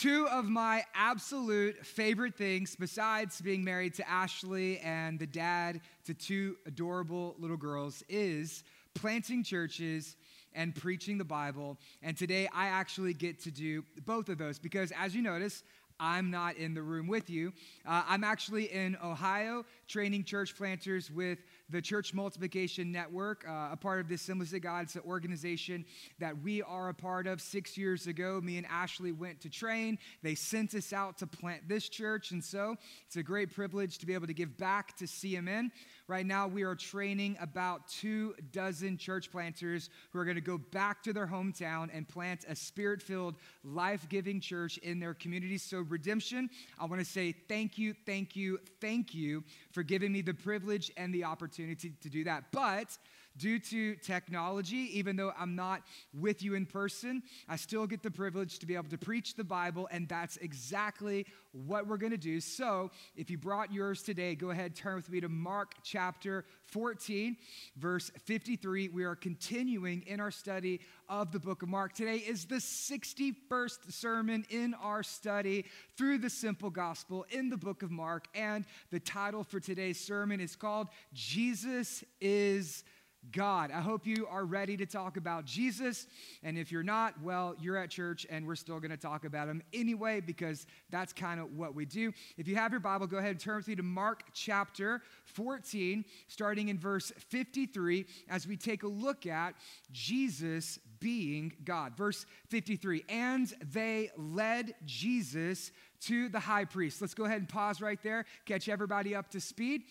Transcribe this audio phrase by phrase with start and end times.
[0.00, 6.14] Two of my absolute favorite things, besides being married to Ashley and the dad to
[6.14, 10.16] two adorable little girls, is planting churches
[10.54, 11.76] and preaching the Bible.
[12.02, 15.64] And today I actually get to do both of those because, as you notice,
[16.00, 17.52] I'm not in the room with you.
[17.86, 21.40] Uh, I'm actually in Ohio training church planters with
[21.70, 24.84] the Church Multiplication Network, uh, a part of the Assemblies of God.
[24.84, 25.84] It's an organization
[26.18, 27.40] that we are a part of.
[27.40, 29.98] Six years ago, me and Ashley went to train.
[30.22, 32.32] They sent us out to plant this church.
[32.32, 35.70] And so it's a great privilege to be able to give back to CMN.
[36.08, 40.58] Right now, we are training about two dozen church planters who are going to go
[40.58, 45.56] back to their hometown and plant a spirit filled, life giving church in their community.
[45.56, 46.50] So, Redemption,
[46.80, 50.90] I want to say thank you, thank you, thank you for giving me the privilege
[50.96, 51.59] and the opportunity
[52.02, 52.44] to do that.
[52.52, 52.96] But
[53.36, 55.82] due to technology, even though I'm not
[56.14, 59.44] with you in person, I still get the privilege to be able to preach the
[59.44, 62.40] Bible, and that's exactly what we're going to do.
[62.40, 67.36] So, if you brought yours today, go ahead, turn with me to Mark chapter 14,
[67.76, 68.88] verse 53.
[68.88, 71.92] We are continuing in our study of the book of Mark.
[71.92, 75.64] Today is the 61st sermon in our study
[75.96, 80.40] through the simple gospel in the book of Mark, and the title for today's sermon
[80.40, 82.84] is called Jesus is
[83.32, 83.70] God.
[83.70, 86.06] I hope you are ready to talk about Jesus.
[86.42, 89.48] And if you're not, well, you're at church and we're still going to talk about
[89.48, 92.12] him anyway because that's kind of what we do.
[92.36, 96.04] If you have your Bible, go ahead and turn with me to Mark chapter 14,
[96.28, 99.54] starting in verse 53, as we take a look at
[99.92, 101.96] Jesus being God.
[101.96, 107.00] Verse 53 And they led Jesus to the high priest.
[107.00, 109.82] Let's go ahead and pause right there, catch everybody up to speed.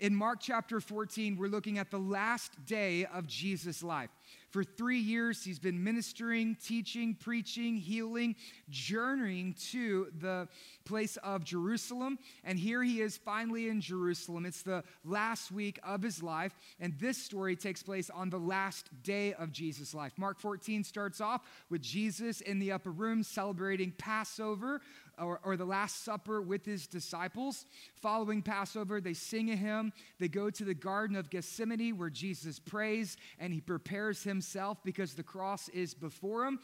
[0.00, 4.10] In Mark chapter 14, we're looking at the last day of Jesus' life.
[4.50, 8.36] For three years, he's been ministering, teaching, preaching, healing,
[8.70, 10.48] journeying to the
[10.84, 12.18] place of Jerusalem.
[12.44, 14.46] And here he is finally in Jerusalem.
[14.46, 16.56] It's the last week of his life.
[16.78, 20.12] And this story takes place on the last day of Jesus' life.
[20.16, 24.80] Mark 14 starts off with Jesus in the upper room celebrating Passover
[25.18, 27.66] or, or, the Last Supper with his disciples.
[27.96, 29.92] Following Passover, they sing a hymn.
[30.18, 34.78] They go to the Garden of Gethsemane where Jesus prays and he prepares himself himself
[34.84, 36.58] because the cross is before him.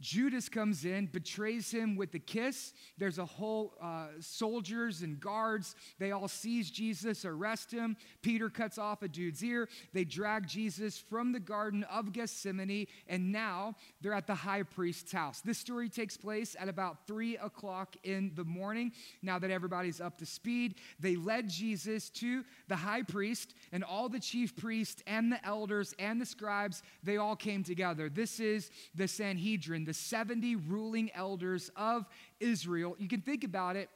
[0.00, 2.72] Judas comes in, betrays him with a kiss.
[2.96, 5.74] There's a whole uh, soldiers and guards.
[5.98, 7.96] They all seize Jesus, arrest him.
[8.22, 9.68] Peter cuts off a dude's ear.
[9.92, 15.12] They drag Jesus from the Garden of Gethsemane, and now they're at the high priest's
[15.12, 15.42] house.
[15.42, 18.92] This story takes place at about three o'clock in the morning.
[19.22, 24.08] Now that everybody's up to speed, they led Jesus to the high priest, and all
[24.08, 28.08] the chief priests and the elders and the scribes, they all came together.
[28.08, 32.06] This is the Sanhedrin the 70 ruling elders of
[32.38, 32.94] Israel.
[33.00, 33.90] You can think about it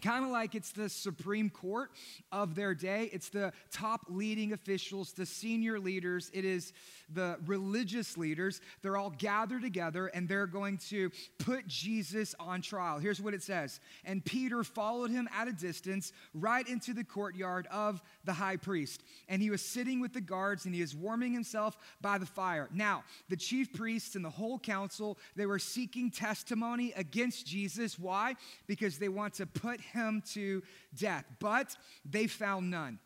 [0.00, 1.90] kind of like it's the Supreme Court
[2.32, 3.10] of their day.
[3.12, 6.30] It's the top leading officials, the senior leaders.
[6.32, 6.72] It is
[7.12, 8.60] the religious leaders.
[8.82, 12.98] They're all gathered together and they're going to put Jesus on trial.
[12.98, 17.66] Here's what it says And Peter followed him at a distance right into the courtyard
[17.70, 19.02] of the high priest.
[19.28, 22.68] And he was sitting with the guards and he was warming himself by the fire.
[22.72, 27.98] Now, the chief priests and the whole council, they were seeking testimony against Jesus.
[27.98, 28.36] Why?
[28.66, 30.62] Because they want to put him to
[30.94, 31.24] death.
[31.38, 32.98] But they found none.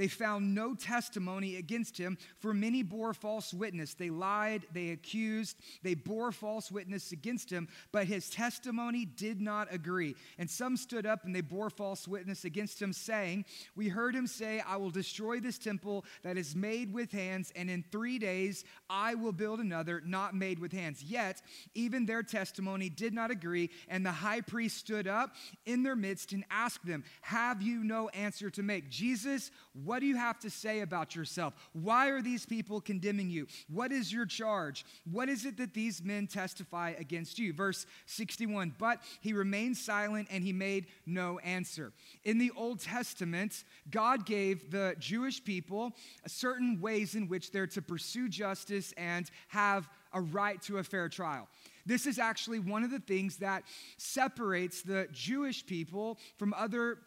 [0.00, 3.92] They found no testimony against him, for many bore false witness.
[3.92, 9.68] They lied, they accused, they bore false witness against him, but his testimony did not
[9.70, 10.16] agree.
[10.38, 13.44] And some stood up and they bore false witness against him, saying,
[13.76, 17.68] We heard him say, I will destroy this temple that is made with hands, and
[17.68, 21.02] in three days I will build another not made with hands.
[21.02, 21.42] Yet,
[21.74, 25.34] even their testimony did not agree, and the high priest stood up
[25.66, 28.88] in their midst and asked them, Have you no answer to make?
[28.88, 29.50] Jesus,
[29.90, 31.52] what do you have to say about yourself?
[31.72, 33.48] Why are these people condemning you?
[33.66, 34.84] What is your charge?
[35.10, 37.52] What is it that these men testify against you?
[37.52, 41.92] Verse 61 But he remained silent and he made no answer.
[42.22, 45.90] In the Old Testament, God gave the Jewish people
[46.24, 51.08] certain ways in which they're to pursue justice and have a right to a fair
[51.08, 51.48] trial.
[51.84, 53.64] This is actually one of the things that
[53.96, 56.98] separates the Jewish people from other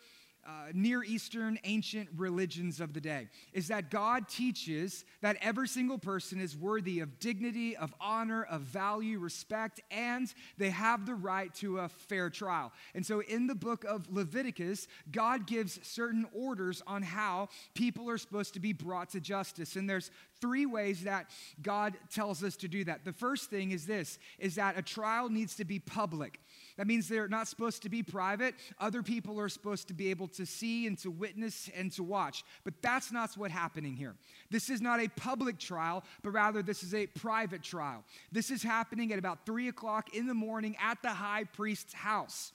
[0.45, 5.97] uh, Near Eastern ancient religions of the day is that God teaches that every single
[5.97, 11.53] person is worthy of dignity, of honor, of value, respect, and they have the right
[11.55, 12.73] to a fair trial.
[12.93, 18.17] And so in the book of Leviticus, God gives certain orders on how people are
[18.17, 19.75] supposed to be brought to justice.
[19.75, 20.11] And there's
[20.41, 21.29] three ways that
[21.61, 23.05] God tells us to do that.
[23.05, 26.41] The first thing is this is that a trial needs to be public.
[26.77, 28.55] That means they're not supposed to be private.
[28.79, 32.43] Other people are supposed to be able to see and to witness and to watch.
[32.63, 34.15] But that's not what's happening here.
[34.49, 38.03] This is not a public trial, but rather this is a private trial.
[38.31, 42.51] This is happening at about three o'clock in the morning at the high priest's house.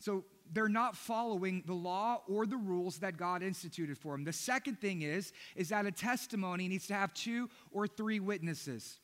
[0.00, 4.24] So they're not following the law or the rules that God instituted for them.
[4.24, 8.98] The second thing is is that a testimony needs to have two or three witnesses.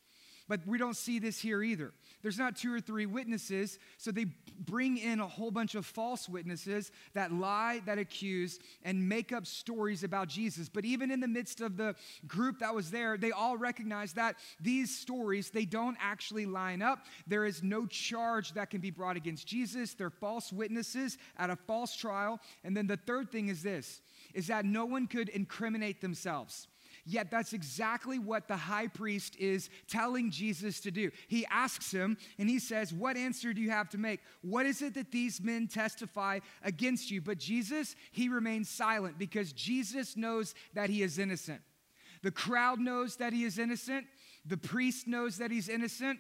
[0.49, 1.93] But we don't see this here either.
[2.23, 4.27] There's not two or three witnesses, so they
[4.61, 9.47] bring in a whole bunch of false witnesses that lie, that accuse, and make up
[9.47, 10.69] stories about Jesus.
[10.69, 11.97] But even in the midst of the
[12.29, 17.07] group that was there, they all recognize that these stories, they don't actually line up.
[17.27, 19.95] There is no charge that can be brought against Jesus.
[19.95, 22.41] They're false witnesses at a false trial.
[22.63, 24.01] And then the third thing is this,
[24.33, 26.69] is that no one could incriminate themselves.
[27.09, 31.13] Yet that's exactly what the high priest is telling Jesus to do.
[31.29, 34.21] He asks him and he says, What answer do you have to make?
[34.43, 37.21] What is it that these men testify against you?
[37.21, 41.61] But Jesus, he remains silent because Jesus knows that he is innocent.
[42.25, 44.07] The crowd knows that he is innocent.
[44.45, 46.19] The priest knows that he's innocent.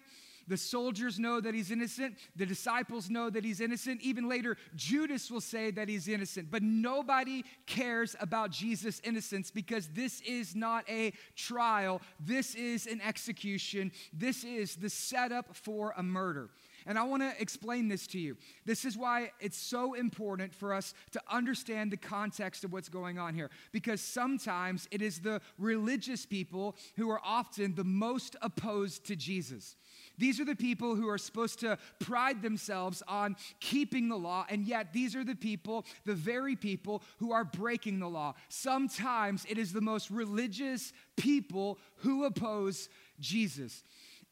[0.49, 2.17] The soldiers know that he's innocent.
[2.37, 4.01] The disciples know that he's innocent.
[4.03, 6.51] Even later, Judas will say that he's innocent.
[6.51, 12.01] But nobody cares about Jesus' innocence because this is not a trial.
[12.21, 13.93] This is an execution.
[14.13, 16.51] This is the setup for a murder.
[16.87, 18.37] And I want to explain this to you.
[18.65, 23.19] This is why it's so important for us to understand the context of what's going
[23.19, 23.51] on here.
[23.73, 29.75] Because sometimes it is the religious people who are often the most opposed to Jesus.
[30.19, 34.65] These are the people who are supposed to pride themselves on keeping the law, and
[34.65, 38.35] yet these are the people, the very people who are breaking the law.
[38.49, 42.89] Sometimes it is the most religious people who oppose
[43.21, 43.85] Jesus.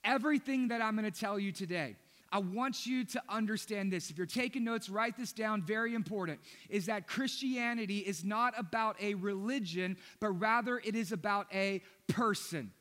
[0.04, 1.96] Everything that I'm going to tell you today,
[2.30, 4.10] I want you to understand this.
[4.10, 5.62] If you're taking notes, write this down.
[5.62, 11.46] Very important is that Christianity is not about a religion, but rather it is about
[11.54, 12.72] a person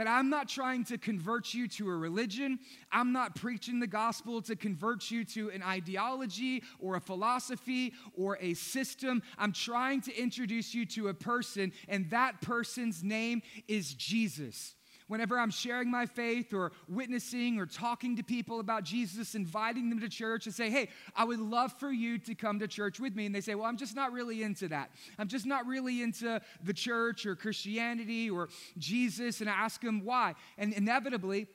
[0.00, 2.58] that I'm not trying to convert you to a religion.
[2.90, 8.38] I'm not preaching the gospel to convert you to an ideology or a philosophy or
[8.40, 9.22] a system.
[9.36, 14.74] I'm trying to introduce you to a person, and that person's name is Jesus
[15.10, 19.98] whenever I'm sharing my faith or witnessing or talking to people about Jesus, inviting them
[19.98, 23.16] to church and say, hey, I would love for you to come to church with
[23.16, 23.26] me.
[23.26, 24.92] And they say, well, I'm just not really into that.
[25.18, 29.40] I'm just not really into the church or Christianity or Jesus.
[29.40, 30.36] And I ask them why.
[30.56, 31.48] And inevitably,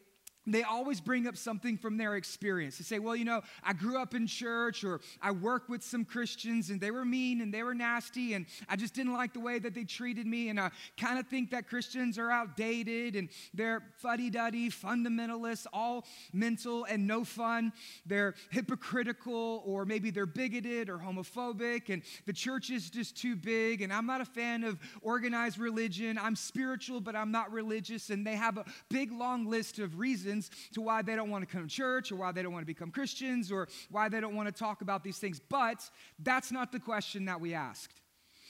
[0.48, 2.78] they always bring up something from their experience.
[2.78, 6.06] They say, Well, you know, I grew up in church or I worked with some
[6.06, 9.40] Christians and they were mean and they were nasty and I just didn't like the
[9.40, 10.50] way that they treated me.
[10.50, 16.06] And I kind of think that Christians are outdated and they're fuddy duddy, fundamentalists, all
[16.32, 17.74] mental and no fun.
[18.06, 23.82] They're hypocritical or maybe they're bigoted or homophobic and the church is just too big.
[23.82, 26.18] And I'm not a fan of organized religion.
[26.18, 28.10] I'm spiritual, but I'm not religious.
[28.10, 31.48] And they have a big long list of reasons reasons to why they don't want
[31.48, 34.20] to come to church or why they don't want to become Christians or why they
[34.20, 35.40] don't want to talk about these things.
[35.50, 35.90] But
[36.20, 38.02] that's not the question that we asked.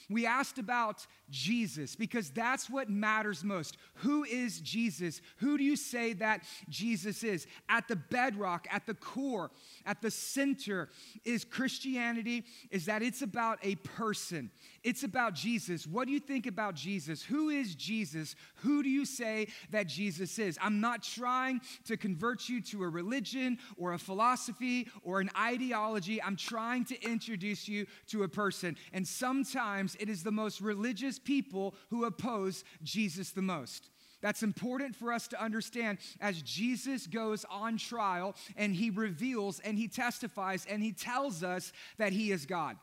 [0.10, 3.78] We asked about Jesus because that's what matters most.
[3.96, 5.22] Who is Jesus?
[5.38, 7.48] Who do you say that Jesus is?
[7.70, 9.52] At the bedrock, at the core,
[9.86, 10.90] at the center
[11.24, 14.52] is Christianity is that it's about a person.
[14.84, 15.88] It's about Jesus.
[15.88, 17.24] What do you think about Jesus?
[17.24, 18.36] Who is Jesus?
[18.58, 20.60] Who do you say that Jesus is?
[20.62, 26.22] I'm not trying to convert you to a religion or a philosophy or an ideology.
[26.22, 28.78] I'm trying to introduce you to a person.
[28.94, 33.90] And sometimes it is the most religious people who oppose Jesus the most.
[34.22, 39.78] That's important for us to understand as Jesus goes on trial and he reveals and
[39.78, 42.78] he testifies and he tells us that he is God.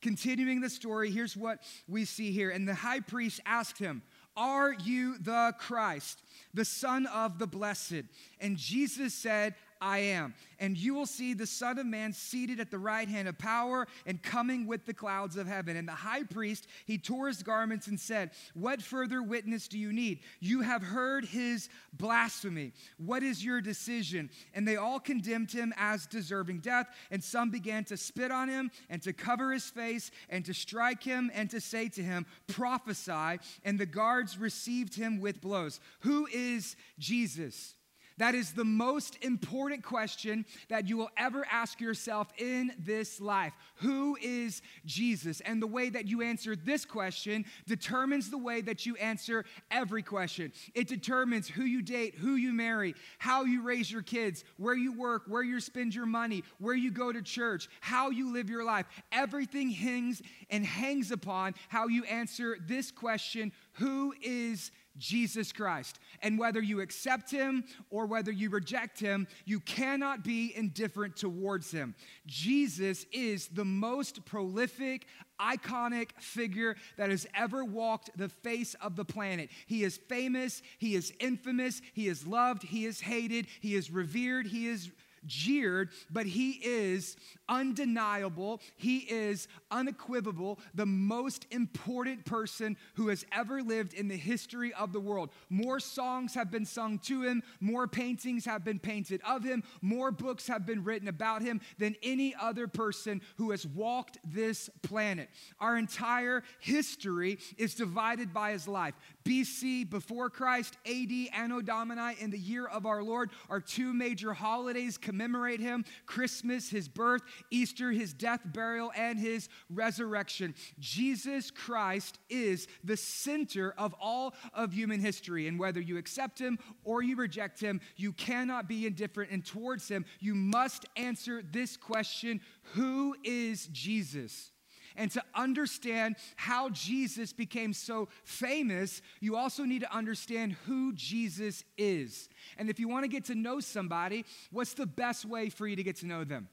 [0.00, 2.50] Continuing the story, here's what we see here.
[2.50, 4.02] And the high priest asked him,
[4.36, 6.22] Are you the Christ,
[6.54, 8.04] the Son of the Blessed?
[8.40, 10.34] And Jesus said, I am.
[10.58, 13.86] And you will see the Son of Man seated at the right hand of power
[14.06, 15.76] and coming with the clouds of heaven.
[15.76, 19.92] And the high priest, he tore his garments and said, What further witness do you
[19.92, 20.20] need?
[20.40, 22.72] You have heard his blasphemy.
[22.98, 24.30] What is your decision?
[24.54, 26.88] And they all condemned him as deserving death.
[27.10, 31.02] And some began to spit on him and to cover his face and to strike
[31.02, 33.38] him and to say to him, Prophesy.
[33.64, 35.80] And the guards received him with blows.
[36.00, 37.74] Who is Jesus?
[38.18, 43.52] That is the most important question that you will ever ask yourself in this life.
[43.76, 45.40] Who is Jesus?
[45.40, 50.02] And the way that you answer this question determines the way that you answer every
[50.02, 50.52] question.
[50.74, 54.92] It determines who you date, who you marry, how you raise your kids, where you
[54.92, 58.64] work, where you spend your money, where you go to church, how you live your
[58.64, 58.86] life.
[59.12, 65.98] Everything hangs and hangs upon how you answer this question Who is Jesus Christ.
[66.22, 71.70] And whether you accept him or whether you reject him, you cannot be indifferent towards
[71.70, 71.94] him.
[72.26, 75.06] Jesus is the most prolific,
[75.40, 79.50] iconic figure that has ever walked the face of the planet.
[79.66, 84.46] He is famous, he is infamous, he is loved, he is hated, he is revered,
[84.46, 84.90] he is
[85.26, 87.16] jeered, but he is
[87.48, 88.60] undeniable.
[88.76, 94.92] He is unequivocal, the most important person who has ever lived in the history of
[94.92, 95.30] the world.
[95.48, 100.10] More songs have been sung to him, more paintings have been painted of him, more
[100.10, 105.28] books have been written about him than any other person who has walked this planet.
[105.60, 108.94] Our entire history is divided by his life.
[109.24, 114.32] BC, before Christ, AD, Anno Domini, in the year of our Lord, are two major
[114.32, 120.54] holidays commemorate him Christmas, his birth, Easter, his death, burial, and his resurrection.
[120.78, 125.48] Jesus Christ is the center of all of human history.
[125.48, 129.30] And whether you accept him or you reject him, you cannot be indifferent.
[129.30, 132.42] And towards him, you must answer this question
[132.74, 134.50] Who is Jesus?
[134.98, 141.64] And to understand how Jesus became so famous, you also need to understand who Jesus
[141.78, 142.28] is.
[142.58, 145.76] And if you want to get to know somebody, what's the best way for you
[145.76, 146.48] to get to know them?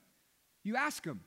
[0.64, 1.22] You ask them.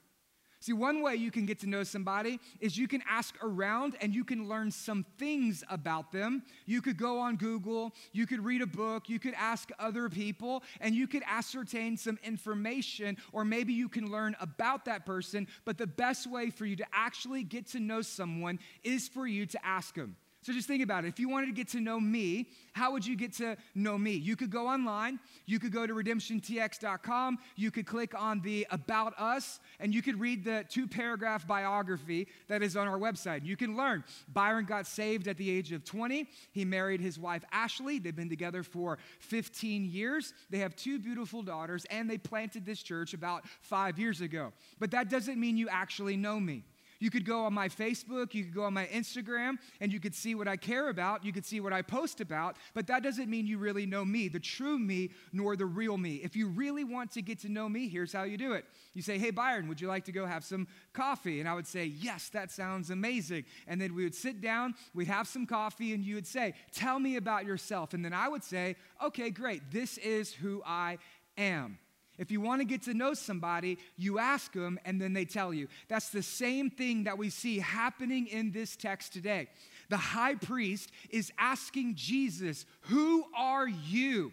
[0.61, 4.13] See, one way you can get to know somebody is you can ask around and
[4.13, 6.43] you can learn some things about them.
[6.67, 10.65] You could go on Google, you could read a book, you could ask other people,
[10.81, 15.47] and you could ascertain some information, or maybe you can learn about that person.
[15.65, 19.47] But the best way for you to actually get to know someone is for you
[19.47, 20.17] to ask them.
[20.49, 21.09] So just think about it.
[21.09, 24.13] If you wanted to get to know me, how would you get to know me?
[24.13, 29.13] You could go online, you could go to redemptiontx.com, you could click on the About
[29.21, 33.45] Us, and you could read the two paragraph biography that is on our website.
[33.45, 34.05] You can learn.
[34.33, 36.27] Byron got saved at the age of 20.
[36.53, 37.99] He married his wife, Ashley.
[37.99, 40.33] They've been together for 15 years.
[40.49, 44.55] They have two beautiful daughters, and they planted this church about five years ago.
[44.79, 46.65] But that doesn't mean you actually know me.
[46.99, 50.15] You could go on my Facebook, you could go on my Instagram, and you could
[50.15, 51.25] see what I care about.
[51.25, 54.29] You could see what I post about, but that doesn't mean you really know me,
[54.29, 56.17] the true me, nor the real me.
[56.17, 58.65] If you really want to get to know me, here's how you do it.
[58.95, 61.41] You say, Hey, Byron, would you like to go have some coffee?
[61.41, 63.45] And I would say, Yes, that sounds amazing.
[63.67, 66.99] And then we would sit down, we'd have some coffee, and you would say, Tell
[66.99, 67.95] me about yourself.
[67.95, 70.99] And then I would say, Okay, great, this is who I
[71.37, 71.79] am.
[72.19, 75.55] If you want to get to know somebody, you ask them and then they tell
[75.55, 75.69] you.
[75.89, 79.49] That's the same thing that we see happening in this text today.
[79.89, 84.33] The high priest is asking Jesus, Who are you?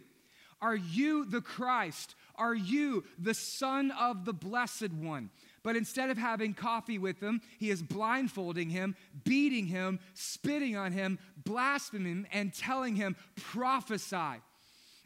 [0.61, 2.15] Are you the Christ?
[2.35, 5.29] Are you the Son of the Blessed One?
[5.63, 10.91] But instead of having coffee with him, he is blindfolding him, beating him, spitting on
[10.91, 14.41] him, blaspheming him, and telling him, prophesy.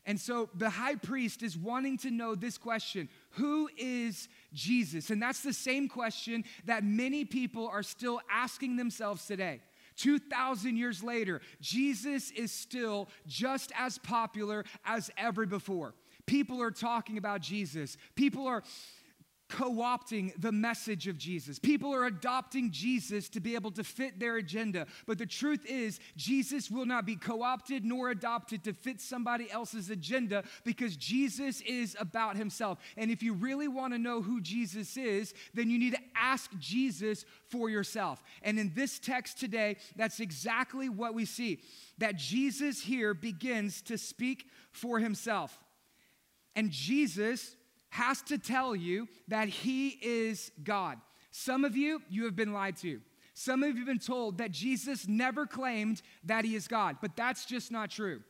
[0.09, 5.11] And so the high priest is wanting to know this question Who is Jesus?
[5.11, 9.61] And that's the same question that many people are still asking themselves today.
[9.97, 15.93] 2,000 years later, Jesus is still just as popular as ever before.
[16.25, 17.95] People are talking about Jesus.
[18.15, 18.63] People are
[19.49, 21.57] co opting the message of Jesus.
[21.59, 24.85] People are adopting Jesus to be able to fit their agenda.
[25.07, 29.51] But the truth is, Jesus will not be co opted nor adopted to fit somebody
[29.51, 32.77] else's agenda because Jesus is about himself.
[32.95, 36.51] And if you really want to know who Jesus is, then you need to ask
[36.59, 38.23] Jesus for yourself.
[38.43, 41.59] And in this text today, that's exactly what we see
[41.97, 45.59] that Jesus here begins to speak for himself.
[46.55, 47.55] And Jesus
[47.89, 50.97] has to tell you that he is God.
[51.31, 53.01] Some of you, you have been lied to.
[53.33, 57.15] Some of you have been told that Jesus never claimed that he is God, but
[57.15, 58.21] that's just not true.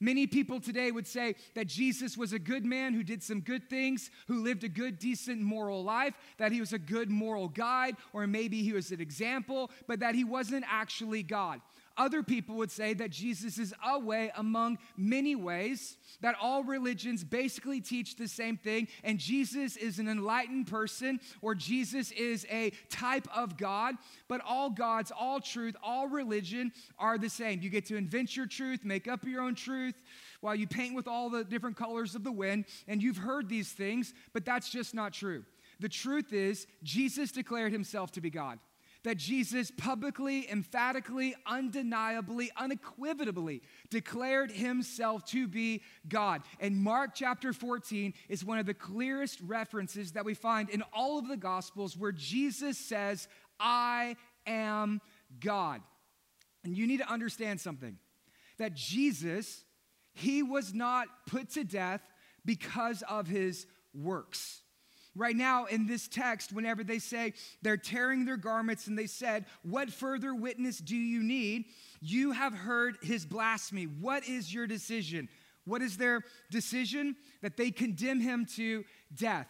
[0.00, 3.70] Many people today would say that Jesus was a good man who did some good
[3.70, 7.96] things, who lived a good, decent, moral life, that he was a good moral guide,
[8.12, 11.60] or maybe he was an example, but that he wasn't actually God.
[11.96, 17.24] Other people would say that Jesus is a way among many ways, that all religions
[17.24, 22.70] basically teach the same thing, and Jesus is an enlightened person, or Jesus is a
[22.90, 23.94] type of God.
[24.28, 27.62] But all gods, all truth, all religion are the same.
[27.62, 29.94] You get to invent your truth, make up your own truth
[30.40, 33.72] while you paint with all the different colors of the wind, and you've heard these
[33.72, 35.44] things, but that's just not true.
[35.80, 38.58] The truth is, Jesus declared himself to be God
[39.06, 46.42] that Jesus publicly, emphatically, undeniably, unequivocally declared himself to be God.
[46.58, 51.20] And Mark chapter 14 is one of the clearest references that we find in all
[51.20, 53.28] of the Gospels where Jesus says,
[53.60, 55.00] I am
[55.38, 55.82] God.
[56.64, 57.98] And you need to understand something
[58.58, 59.62] that Jesus,
[60.14, 62.00] he was not put to death
[62.44, 64.62] because of his works.
[65.16, 67.32] Right now, in this text, whenever they say
[67.62, 71.64] they're tearing their garments and they said, What further witness do you need?
[72.02, 73.84] You have heard his blasphemy.
[73.84, 75.30] What is your decision?
[75.64, 77.16] What is their decision?
[77.40, 79.48] That they condemn him to death.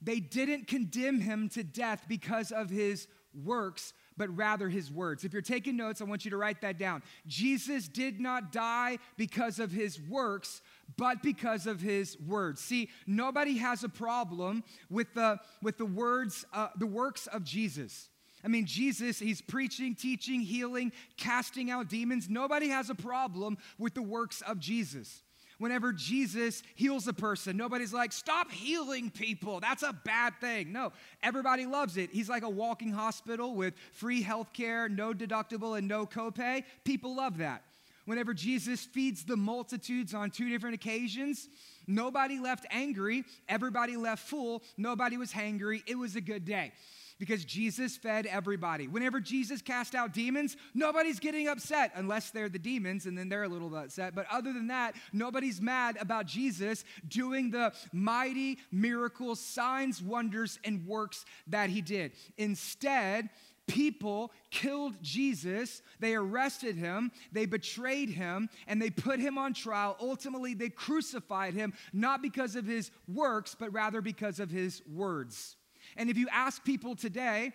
[0.00, 3.08] They didn't condemn him to death because of his
[3.44, 5.24] works, but rather his words.
[5.24, 7.02] If you're taking notes, I want you to write that down.
[7.26, 10.62] Jesus did not die because of his works,
[10.96, 12.60] but because of his words.
[12.60, 18.08] See, nobody has a problem with the, with the words, uh, the works of Jesus.
[18.44, 22.28] I mean, Jesus, he's preaching, teaching, healing, casting out demons.
[22.28, 25.22] Nobody has a problem with the works of Jesus.
[25.58, 29.58] Whenever Jesus heals a person, nobody's like, stop healing people.
[29.58, 30.72] That's a bad thing.
[30.72, 32.10] No, everybody loves it.
[32.12, 36.62] He's like a walking hospital with free health care, no deductible, and no copay.
[36.84, 37.64] People love that.
[38.08, 41.46] Whenever Jesus feeds the multitudes on two different occasions,
[41.86, 45.82] nobody left angry, everybody left full, nobody was hangry.
[45.86, 46.72] It was a good day
[47.18, 48.88] because Jesus fed everybody.
[48.88, 53.42] Whenever Jesus cast out demons, nobody's getting upset unless they're the demons and then they're
[53.42, 54.14] a little upset.
[54.14, 60.86] But other than that, nobody's mad about Jesus doing the mighty miracles, signs, wonders, and
[60.86, 62.12] works that he did.
[62.38, 63.28] Instead,
[63.68, 69.96] people killed Jesus, they arrested him, they betrayed him, and they put him on trial.
[70.00, 75.56] Ultimately, they crucified him, not because of his works, but rather because of his words.
[75.96, 77.52] And if you ask people today,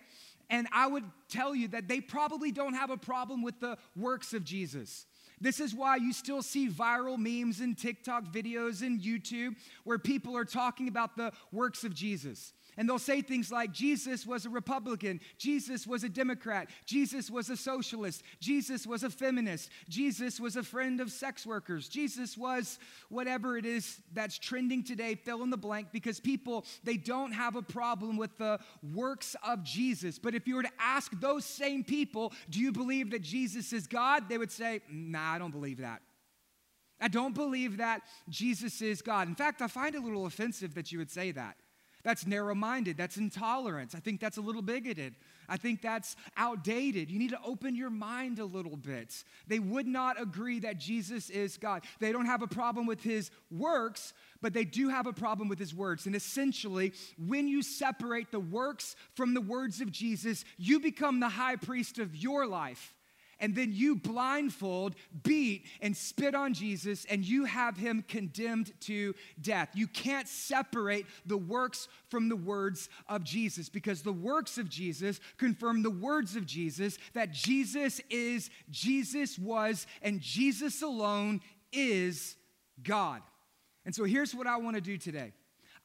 [0.50, 4.32] and I would tell you that they probably don't have a problem with the works
[4.34, 5.06] of Jesus.
[5.40, 10.36] This is why you still see viral memes and TikTok videos and YouTube where people
[10.36, 12.52] are talking about the works of Jesus.
[12.76, 17.50] And they'll say things like Jesus was a Republican, Jesus was a Democrat, Jesus was
[17.50, 22.78] a socialist, Jesus was a feminist, Jesus was a friend of sex workers, Jesus was
[23.08, 27.56] whatever it is that's trending today, fill in the blank, because people, they don't have
[27.56, 28.58] a problem with the
[28.94, 30.18] works of Jesus.
[30.18, 33.86] But if you were to ask those same people, do you believe that Jesus is
[33.86, 34.28] God?
[34.28, 36.02] They would say, nah, I don't believe that.
[37.00, 39.28] I don't believe that Jesus is God.
[39.28, 41.56] In fact, I find it a little offensive that you would say that.
[42.04, 42.96] That's narrow minded.
[42.98, 43.94] That's intolerance.
[43.94, 45.14] I think that's a little bigoted.
[45.48, 47.10] I think that's outdated.
[47.10, 49.24] You need to open your mind a little bit.
[49.46, 51.84] They would not agree that Jesus is God.
[52.00, 54.12] They don't have a problem with his works,
[54.42, 56.06] but they do have a problem with his words.
[56.06, 61.28] And essentially, when you separate the works from the words of Jesus, you become the
[61.30, 62.94] high priest of your life
[63.40, 69.14] and then you blindfold, beat, and spit on Jesus, and you have him condemned to
[69.40, 69.70] death.
[69.74, 75.20] You can't separate the works from the words of Jesus because the works of Jesus
[75.36, 81.40] confirm the words of Jesus that Jesus is, Jesus was, and Jesus alone
[81.72, 82.36] is
[82.82, 83.22] God.
[83.84, 85.32] And so here's what I want to do today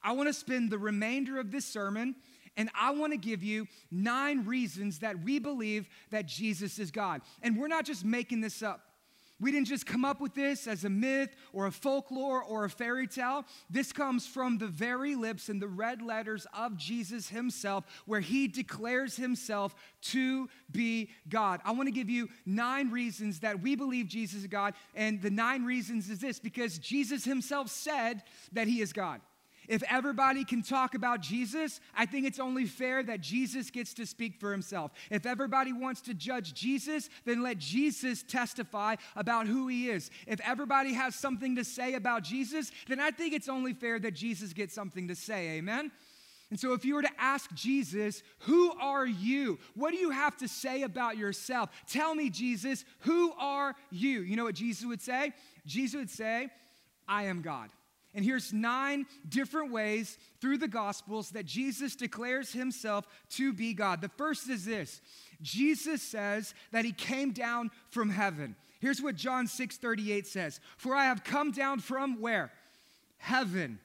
[0.02, 2.16] I want to spend the remainder of this sermon
[2.56, 7.22] and I want to give you nine reasons that we believe that Jesus is God.
[7.42, 8.90] And we're not just making this up.
[9.40, 12.70] We didn't just come up with this as a myth or a folklore or a
[12.70, 13.46] fairy tale.
[13.70, 18.48] This comes from the very lips and the red letters of Jesus himself, where he
[18.48, 21.60] declares himself to be God.
[21.64, 24.74] I want to give you nine reasons that we believe Jesus is God.
[24.94, 29.22] And the nine reasons is this because Jesus himself said that he is God.
[29.70, 34.04] If everybody can talk about Jesus, I think it's only fair that Jesus gets to
[34.04, 34.90] speak for himself.
[35.12, 40.10] If everybody wants to judge Jesus, then let Jesus testify about who he is.
[40.26, 44.10] If everybody has something to say about Jesus, then I think it's only fair that
[44.10, 45.50] Jesus gets something to say.
[45.50, 45.92] Amen?
[46.50, 49.60] And so, if you were to ask Jesus, Who are you?
[49.74, 51.70] What do you have to say about yourself?
[51.86, 54.22] Tell me, Jesus, who are you?
[54.22, 55.32] You know what Jesus would say?
[55.64, 56.48] Jesus would say,
[57.06, 57.70] I am God.
[58.14, 64.00] And here's nine different ways through the Gospels that Jesus declares himself to be God.
[64.00, 65.00] The first is this
[65.40, 68.56] Jesus says that he came down from heaven.
[68.80, 72.52] Here's what John 6 38 says For I have come down from where?
[73.18, 73.78] Heaven.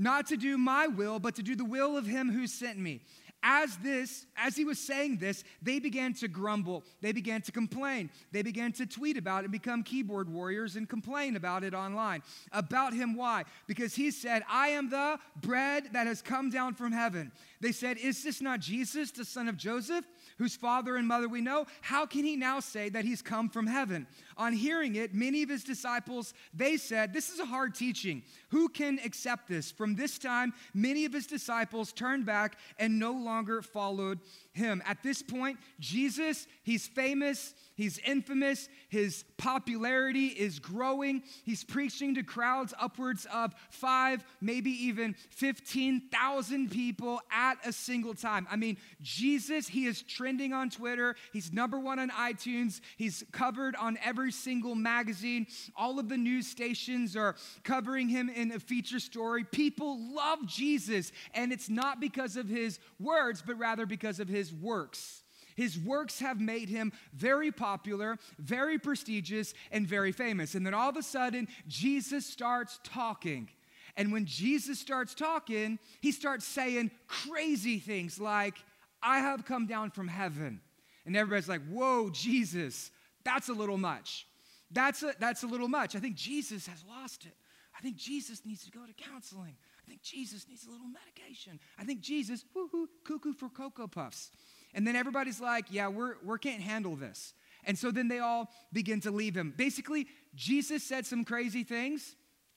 [0.00, 3.00] Not to do my will, but to do the will of him who sent me.
[3.42, 6.84] As this, as he was saying this, they began to grumble.
[7.00, 8.10] They began to complain.
[8.32, 12.22] They began to tweet about it and become keyboard warriors and complain about it online.
[12.50, 13.44] About him, why?
[13.68, 17.30] Because he said, I am the bread that has come down from heaven.
[17.60, 20.04] They said, Is this not Jesus, the son of Joseph?
[20.38, 23.66] whose father and mother we know, how can he now say that he's come from
[23.66, 24.06] heaven?
[24.36, 28.22] On hearing it, many of his disciples, they said, This is a hard teaching.
[28.50, 29.70] Who can accept this?
[29.70, 34.20] From this time, many of his disciples turned back and no longer followed
[34.58, 34.82] him.
[34.86, 41.22] At this point, Jesus, he's famous, he's infamous, his popularity is growing.
[41.44, 48.46] He's preaching to crowds upwards of five, maybe even 15,000 people at a single time.
[48.50, 53.76] I mean, Jesus, he is trending on Twitter, he's number one on iTunes, he's covered
[53.76, 55.46] on every single magazine.
[55.76, 59.44] All of the news stations are covering him in a feature story.
[59.44, 64.47] People love Jesus, and it's not because of his words, but rather because of his
[64.48, 65.22] his works.
[65.56, 70.54] His works have made him very popular, very prestigious, and very famous.
[70.54, 73.48] And then all of a sudden, Jesus starts talking.
[73.96, 78.54] And when Jesus starts talking, he starts saying crazy things like,
[79.02, 80.60] I have come down from heaven.
[81.04, 82.90] And everybody's like, Whoa, Jesus,
[83.24, 84.26] that's a little much.
[84.70, 85.96] That's a, that's a little much.
[85.96, 87.34] I think Jesus has lost it.
[87.76, 89.56] I think Jesus needs to go to counseling.
[89.88, 91.58] I think Jesus needs a little medication.
[91.78, 94.30] I think Jesus, woohoo, cuckoo for Cocoa Puffs.
[94.74, 97.32] And then everybody's like, yeah, we're, we can't handle this.
[97.64, 99.54] And so then they all begin to leave him.
[99.56, 102.16] Basically, Jesus said some crazy things,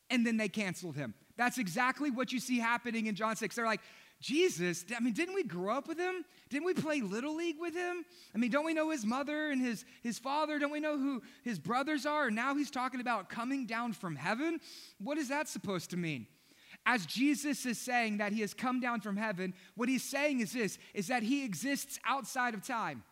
[0.09, 1.13] and then they canceled him.
[1.37, 3.55] That's exactly what you see happening in John 6.
[3.55, 3.81] They're like,
[4.19, 6.25] Jesus, I mean, didn't we grow up with him?
[6.49, 8.03] Didn't we play Little League with him?
[8.35, 10.59] I mean, don't we know his mother and his, his father?
[10.59, 12.27] Don't we know who his brothers are?
[12.27, 14.59] And now he's talking about coming down from heaven?
[14.99, 16.27] What is that supposed to mean?
[16.85, 20.53] As Jesus is saying that he has come down from heaven, what he's saying is
[20.53, 23.03] this is that he exists outside of time.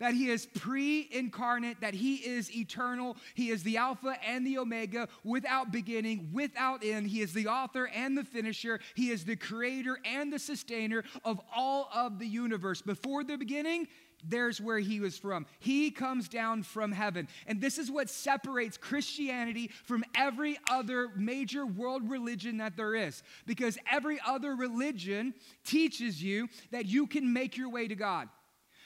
[0.00, 3.16] That he is pre incarnate, that he is eternal.
[3.34, 7.08] He is the Alpha and the Omega, without beginning, without end.
[7.08, 8.78] He is the author and the finisher.
[8.94, 12.80] He is the creator and the sustainer of all of the universe.
[12.80, 13.88] Before the beginning,
[14.24, 15.46] there's where he was from.
[15.58, 17.28] He comes down from heaven.
[17.46, 23.22] And this is what separates Christianity from every other major world religion that there is.
[23.46, 28.28] Because every other religion teaches you that you can make your way to God.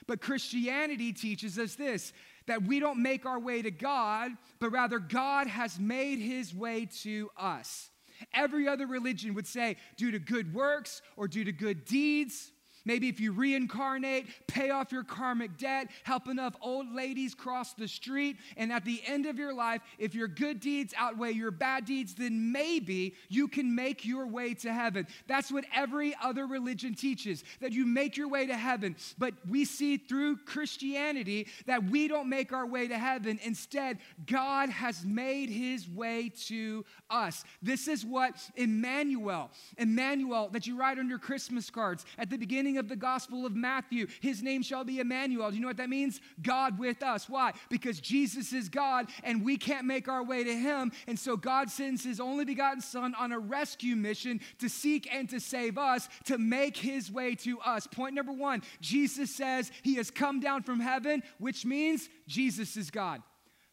[0.06, 2.12] But Christianity teaches us this
[2.46, 6.88] that we don't make our way to God, but rather God has made his way
[7.02, 7.88] to us.
[8.34, 12.50] Every other religion would say, due to good works or due to good deeds
[12.84, 17.88] Maybe if you reincarnate, pay off your karmic debt, help enough old ladies cross the
[17.88, 21.84] street, and at the end of your life, if your good deeds outweigh your bad
[21.84, 25.06] deeds, then maybe you can make your way to heaven.
[25.26, 28.96] That's what every other religion teaches, that you make your way to heaven.
[29.18, 33.38] But we see through Christianity that we don't make our way to heaven.
[33.42, 37.44] Instead, God has made his way to us.
[37.62, 42.71] This is what Emmanuel, Emmanuel, that you write on your Christmas cards at the beginning
[42.72, 44.06] beginning of the Gospel of Matthew.
[44.20, 45.50] His name shall be Emmanuel.
[45.50, 46.20] Do you know what that means?
[46.42, 47.28] God with us.
[47.28, 47.52] Why?
[47.68, 50.92] Because Jesus is God and we can't make our way to him.
[51.06, 55.28] And so God sends his only begotten Son on a rescue mission to seek and
[55.30, 57.86] to save us, to make his way to us.
[57.86, 62.90] Point number one Jesus says he has come down from heaven, which means Jesus is
[62.90, 63.22] God.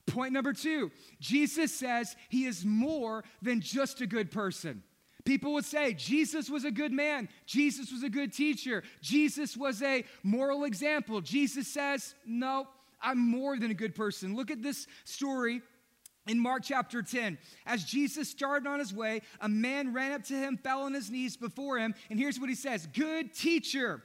[0.08, 4.84] Point number two, Jesus says he is more than just a good person.
[5.26, 9.82] People would say Jesus was a good man, Jesus was a good teacher, Jesus was
[9.82, 11.22] a moral example.
[11.22, 12.68] Jesus says, No,
[13.02, 14.36] I'm more than a good person.
[14.36, 15.62] Look at this story
[16.28, 20.34] in Mark chapter 10, as Jesus started on his way, a man ran up to
[20.34, 24.04] him, fell on his knees before him, and here's what he says Good teacher.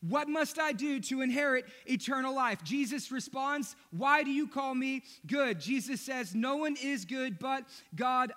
[0.00, 2.62] What must I do to inherit eternal life?
[2.62, 5.58] Jesus responds, Why do you call me good?
[5.58, 7.64] Jesus says, No one is good but
[7.96, 8.32] God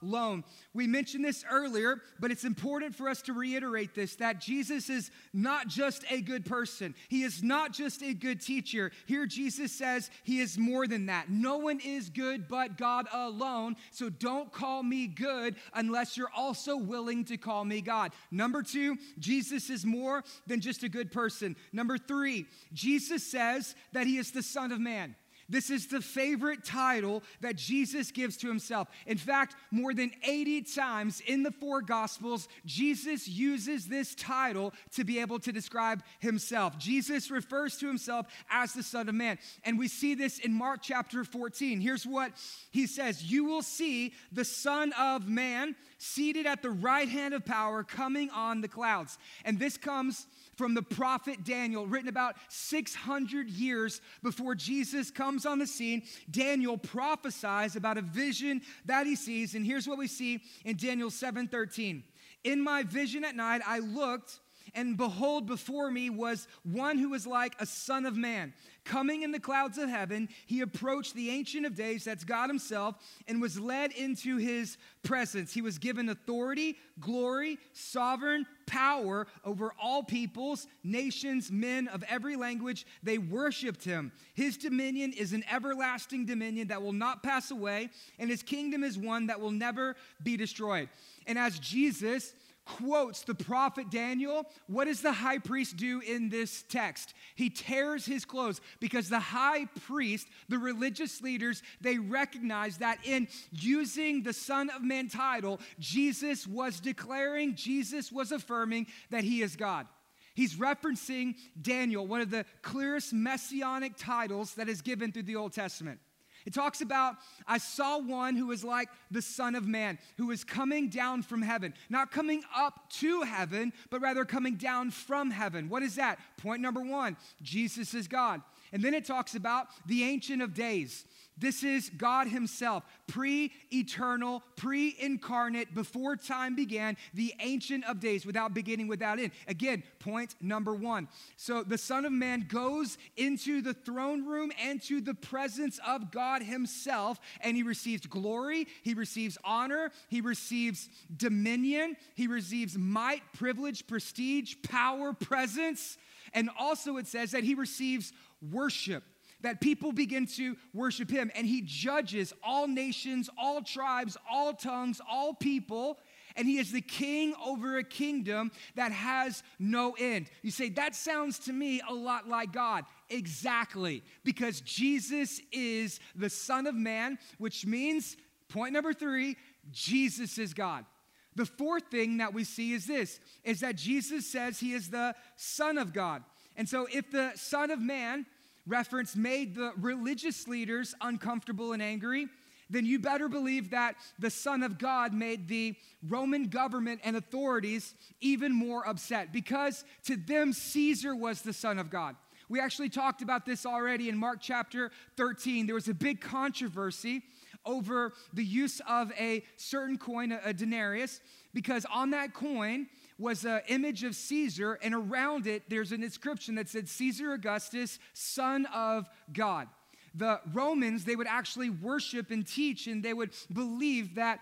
[0.00, 0.44] alone.
[0.74, 5.10] We mentioned this earlier, but it's important for us to reiterate this that Jesus is
[5.32, 8.92] not just a good person, He is not just a good teacher.
[9.06, 11.28] Here, Jesus says He is more than that.
[11.28, 13.74] No one is good but God alone.
[13.90, 18.12] So don't call me good unless you're also willing to call me God.
[18.30, 21.56] Number two, Jesus is more than just a good person.
[21.72, 25.16] Number three, Jesus says that he is the Son of Man.
[25.52, 28.88] This is the favorite title that Jesus gives to himself.
[29.06, 35.04] In fact, more than 80 times in the four Gospels, Jesus uses this title to
[35.04, 36.78] be able to describe himself.
[36.78, 39.38] Jesus refers to himself as the Son of Man.
[39.62, 41.80] And we see this in Mark chapter 14.
[41.80, 42.32] Here's what
[42.70, 47.44] he says You will see the Son of Man seated at the right hand of
[47.44, 49.18] power coming on the clouds.
[49.44, 50.26] And this comes
[50.62, 56.04] from the prophet Daniel, written about 600 years before Jesus comes on the scene.
[56.30, 61.10] Daniel prophesies about a vision that he sees, and here's what we see in Daniel
[61.10, 62.04] 7:13.
[62.44, 64.38] In my vision at night, I looked
[64.74, 68.54] and behold, before me was one who was like a son of man.
[68.84, 72.96] Coming in the clouds of heaven, he approached the Ancient of Days, that's God Himself,
[73.28, 75.52] and was led into His presence.
[75.52, 82.86] He was given authority, glory, sovereign power over all peoples, nations, men of every language.
[83.02, 84.10] They worshiped Him.
[84.32, 88.96] His dominion is an everlasting dominion that will not pass away, and His kingdom is
[88.96, 90.88] one that will never be destroyed.
[91.26, 92.32] And as Jesus,
[92.64, 97.14] quotes the prophet Daniel, what does the high priest do in this text?
[97.34, 103.28] He tears his clothes because the high priest, the religious leaders, they recognize that in
[103.50, 109.56] using the Son of Man title, Jesus was declaring, Jesus was affirming that he is
[109.56, 109.86] God.
[110.34, 115.52] He's referencing Daniel, one of the clearest messianic titles that is given through the Old
[115.52, 116.00] Testament.
[116.44, 120.44] It talks about, I saw one who was like the Son of Man, who was
[120.44, 121.74] coming down from heaven.
[121.88, 125.68] Not coming up to heaven, but rather coming down from heaven.
[125.68, 126.18] What is that?
[126.38, 128.42] Point number one Jesus is God.
[128.72, 131.04] And then it talks about the Ancient of Days.
[131.42, 138.24] This is God Himself, pre eternal, pre incarnate, before time began, the Ancient of Days,
[138.24, 139.32] without beginning, without end.
[139.48, 141.08] Again, point number one.
[141.36, 146.12] So the Son of Man goes into the throne room and to the presence of
[146.12, 153.22] God Himself, and He receives glory, He receives honor, He receives dominion, He receives might,
[153.32, 155.98] privilege, prestige, power, presence.
[156.34, 159.02] And also it says that He receives worship
[159.42, 161.30] that people begin to worship him.
[161.34, 165.98] And he judges all nations, all tribes, all tongues, all people.
[166.36, 170.30] And he is the king over a kingdom that has no end.
[170.42, 172.84] You say, that sounds to me a lot like God.
[173.10, 178.16] Exactly, because Jesus is the Son of Man, which means,
[178.48, 179.36] point number three,
[179.70, 180.86] Jesus is God.
[181.34, 185.14] The fourth thing that we see is this is that Jesus says he is the
[185.36, 186.22] Son of God.
[186.56, 188.26] And so, if the Son of Man
[188.66, 192.28] reference made the religious leaders uncomfortable and angry,
[192.70, 195.74] then you better believe that the Son of God made the
[196.08, 201.90] Roman government and authorities even more upset because to them, Caesar was the Son of
[201.90, 202.16] God.
[202.48, 205.66] We actually talked about this already in Mark chapter 13.
[205.66, 207.22] There was a big controversy
[207.64, 211.20] over the use of a certain coin, a denarius,
[211.54, 212.88] because on that coin,
[213.22, 217.98] was an image of Caesar, and around it, there's an inscription that said, Caesar Augustus,
[218.12, 219.68] son of God.
[220.14, 224.40] The Romans, they would actually worship and teach, and they would believe that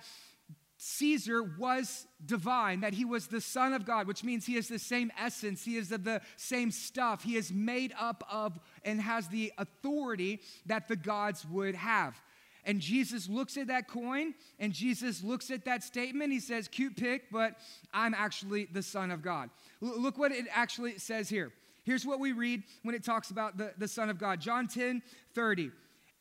[0.79, 4.79] Caesar was divine, that he was the Son of God, which means he is the
[4.79, 9.29] same essence, he is of the same stuff, he is made up of and has
[9.29, 12.19] the authority that the gods would have.
[12.70, 16.33] And Jesus looks at that coin and Jesus looks at that statement.
[16.33, 17.56] He says, Cute pick, but
[17.92, 19.50] I'm actually the Son of God.
[19.83, 21.50] L- look what it actually says here.
[21.83, 25.02] Here's what we read when it talks about the, the Son of God John 10
[25.35, 25.72] 30.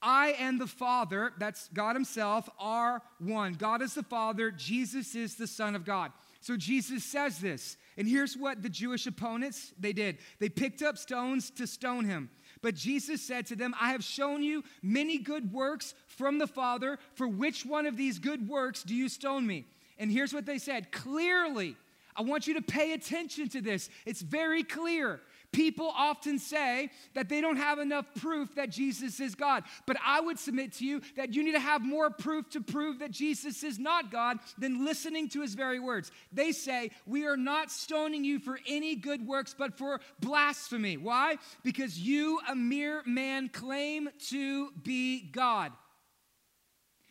[0.01, 3.53] I and the Father, that's God Himself, are one.
[3.53, 6.11] God is the Father, Jesus is the Son of God.
[6.41, 7.77] So Jesus says this.
[7.95, 10.17] And here's what the Jewish opponents they did.
[10.39, 12.31] They picked up stones to stone him.
[12.61, 16.99] But Jesus said to them, I have shown you many good works from the Father.
[17.13, 19.65] For which one of these good works do you stone me?
[19.97, 21.75] And here's what they said clearly.
[22.15, 23.89] I want you to pay attention to this.
[24.05, 25.21] It's very clear.
[25.51, 29.63] People often say that they don't have enough proof that Jesus is God.
[29.87, 32.99] But I would submit to you that you need to have more proof to prove
[32.99, 36.11] that Jesus is not God than listening to his very words.
[36.31, 40.97] They say, We are not stoning you for any good works, but for blasphemy.
[40.97, 41.37] Why?
[41.63, 45.71] Because you, a mere man, claim to be God.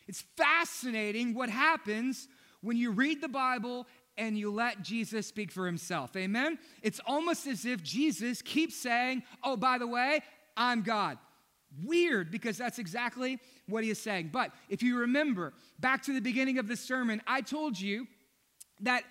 [0.07, 2.29] It's fascinating what happens
[2.61, 3.87] when you read the Bible
[4.19, 6.15] and you let Jesus speak for himself.
[6.15, 6.59] Amen?
[6.83, 10.21] It's almost as if Jesus keeps saying, Oh, by the way,
[10.55, 11.17] I'm God.
[11.83, 14.29] Weird because that's exactly what he is saying.
[14.33, 18.07] But if you remember back to the beginning of the sermon, I told you
[18.81, 19.03] that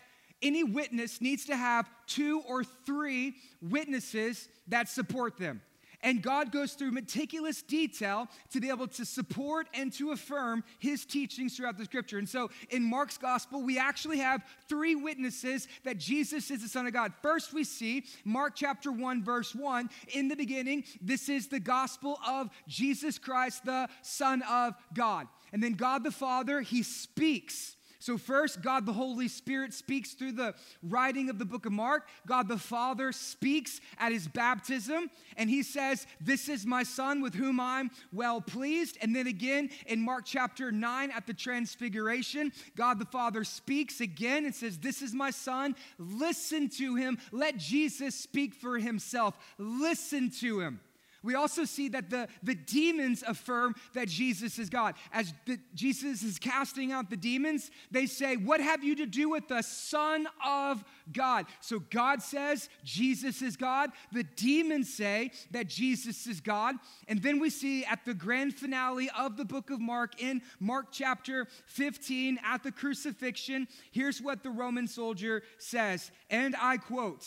[0.43, 5.63] any witness needs to have two or three witnesses that support them.
[6.03, 11.05] And God goes through meticulous detail to be able to support and to affirm his
[11.05, 12.19] teachings throughout the scripture.
[12.19, 16.87] And so in Mark's gospel, we actually have three witnesses that Jesus is the Son
[16.87, 17.13] of God.
[17.21, 19.91] First, we see Mark chapter 1, verse 1.
[20.15, 25.27] In the beginning, this is the gospel of Jesus Christ, the Son of God.
[25.53, 30.33] And then God the Father, he speaks so, first, God the Holy Spirit speaks through
[30.33, 32.07] the writing of the book of Mark.
[32.29, 37.35] God the Father speaks at his baptism, and he says, This is my Son with
[37.35, 38.99] whom I'm well pleased.
[39.03, 44.45] And then again in Mark chapter 9 at the Transfiguration, God the Father speaks again
[44.45, 45.75] and says, This is my Son.
[45.99, 47.19] Listen to him.
[47.33, 49.37] Let Jesus speak for himself.
[49.59, 50.81] Listen to him.
[51.23, 54.95] We also see that the, the demons affirm that Jesus is God.
[55.13, 59.29] As the, Jesus is casting out the demons, they say, What have you to do
[59.31, 61.47] with the Son of God?
[61.61, 63.91] So God says Jesus is God.
[64.13, 66.77] The demons say that Jesus is God.
[67.09, 70.87] And then we see at the grand finale of the book of Mark, in Mark
[70.93, 76.11] chapter 15, at the crucifixion, here's what the Roman soldier says.
[76.31, 77.27] And I quote,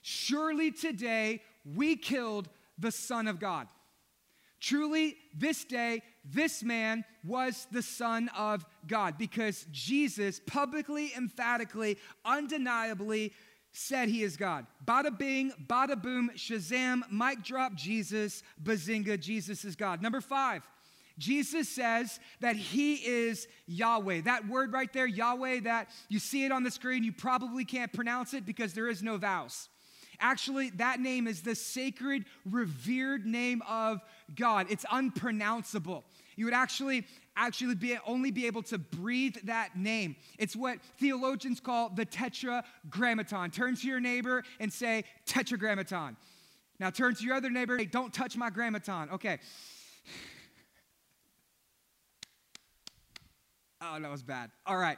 [0.00, 1.42] Surely today
[1.74, 3.68] we killed the Son of God.
[4.60, 13.32] Truly, this day, this man was the Son of God because Jesus publicly, emphatically, undeniably
[13.72, 14.66] said he is God.
[14.84, 20.00] Bada bing, bada boom, shazam, mic drop, Jesus, bazinga, Jesus is God.
[20.00, 20.66] Number five,
[21.18, 24.22] Jesus says that he is Yahweh.
[24.22, 27.92] That word right there, Yahweh, that you see it on the screen, you probably can't
[27.92, 29.68] pronounce it because there is no vowels.
[30.20, 34.00] Actually, that name is the sacred, revered name of
[34.34, 34.66] God.
[34.70, 36.04] It's unpronounceable.
[36.36, 40.16] You would actually actually be, only be able to breathe that name.
[40.38, 43.50] It's what theologians call the tetragrammaton.
[43.50, 46.16] Turn to your neighbor and say tetragrammaton.
[46.80, 49.12] Now turn to your other neighbor, hey, don't touch my grammaton.
[49.12, 49.38] Okay.
[53.82, 54.50] Oh, that was bad.
[54.64, 54.96] All right.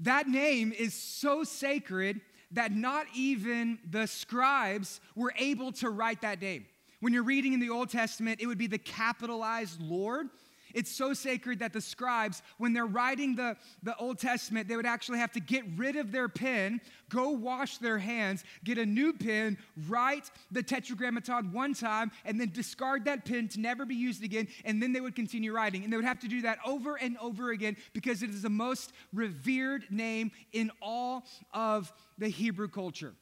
[0.00, 2.20] That name is so sacred
[2.52, 6.66] that not even the scribes were able to write that name.
[7.00, 10.28] When you're reading in the Old Testament, it would be the capitalized Lord.
[10.74, 14.86] It's so sacred that the scribes, when they're writing the, the Old Testament, they would
[14.86, 19.12] actually have to get rid of their pen, go wash their hands, get a new
[19.12, 24.22] pen, write the tetragrammaton one time, and then discard that pen to never be used
[24.24, 25.84] again, and then they would continue writing.
[25.84, 28.50] And they would have to do that over and over again because it is the
[28.50, 33.14] most revered name in all of the Hebrew culture.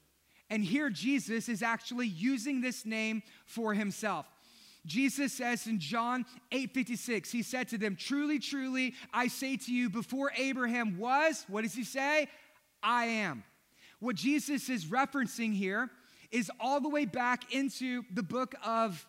[0.50, 4.26] And here Jesus is actually using this name for himself.
[4.86, 9.90] Jesus says in John 8:56, he said to them, "Truly, truly, I say to you,
[9.90, 12.28] before Abraham was, what does he say?
[12.82, 13.44] I am."
[13.98, 15.90] What Jesus is referencing here
[16.30, 19.06] is all the way back into the book of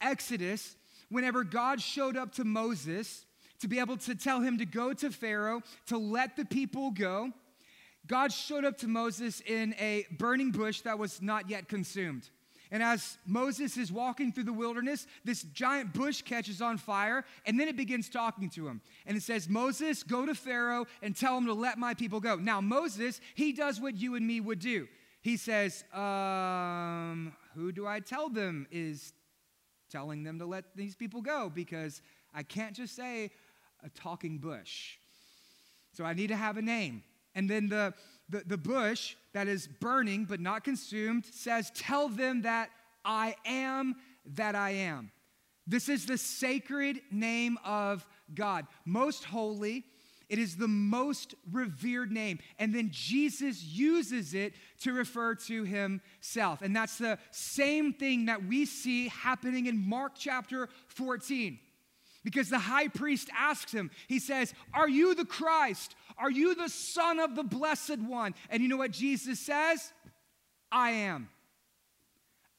[0.00, 0.76] Exodus,
[1.08, 3.26] whenever God showed up to Moses
[3.60, 7.32] to be able to tell him to go to Pharaoh, to let the people go.
[8.06, 12.30] God showed up to Moses in a burning bush that was not yet consumed.
[12.70, 17.58] And as Moses is walking through the wilderness, this giant bush catches on fire, and
[17.58, 18.82] then it begins talking to him.
[19.06, 22.36] And it says, Moses, go to Pharaoh and tell him to let my people go.
[22.36, 24.86] Now, Moses, he does what you and me would do.
[25.22, 29.12] He says, um, Who do I tell them is
[29.90, 31.50] telling them to let these people go?
[31.52, 32.02] Because
[32.34, 33.30] I can't just say
[33.82, 34.96] a talking bush.
[35.92, 37.02] So I need to have a name.
[37.34, 37.94] And then the,
[38.28, 42.70] the, the bush that is burning but not consumed says, Tell them that
[43.04, 43.96] I am
[44.34, 45.10] that I am.
[45.66, 49.84] This is the sacred name of God, most holy.
[50.28, 52.38] It is the most revered name.
[52.58, 56.60] And then Jesus uses it to refer to himself.
[56.60, 61.58] And that's the same thing that we see happening in Mark chapter 14.
[62.28, 65.94] Because the high priest asks him, he says, Are you the Christ?
[66.18, 68.34] Are you the Son of the Blessed One?
[68.50, 69.94] And you know what Jesus says?
[70.70, 71.30] I am.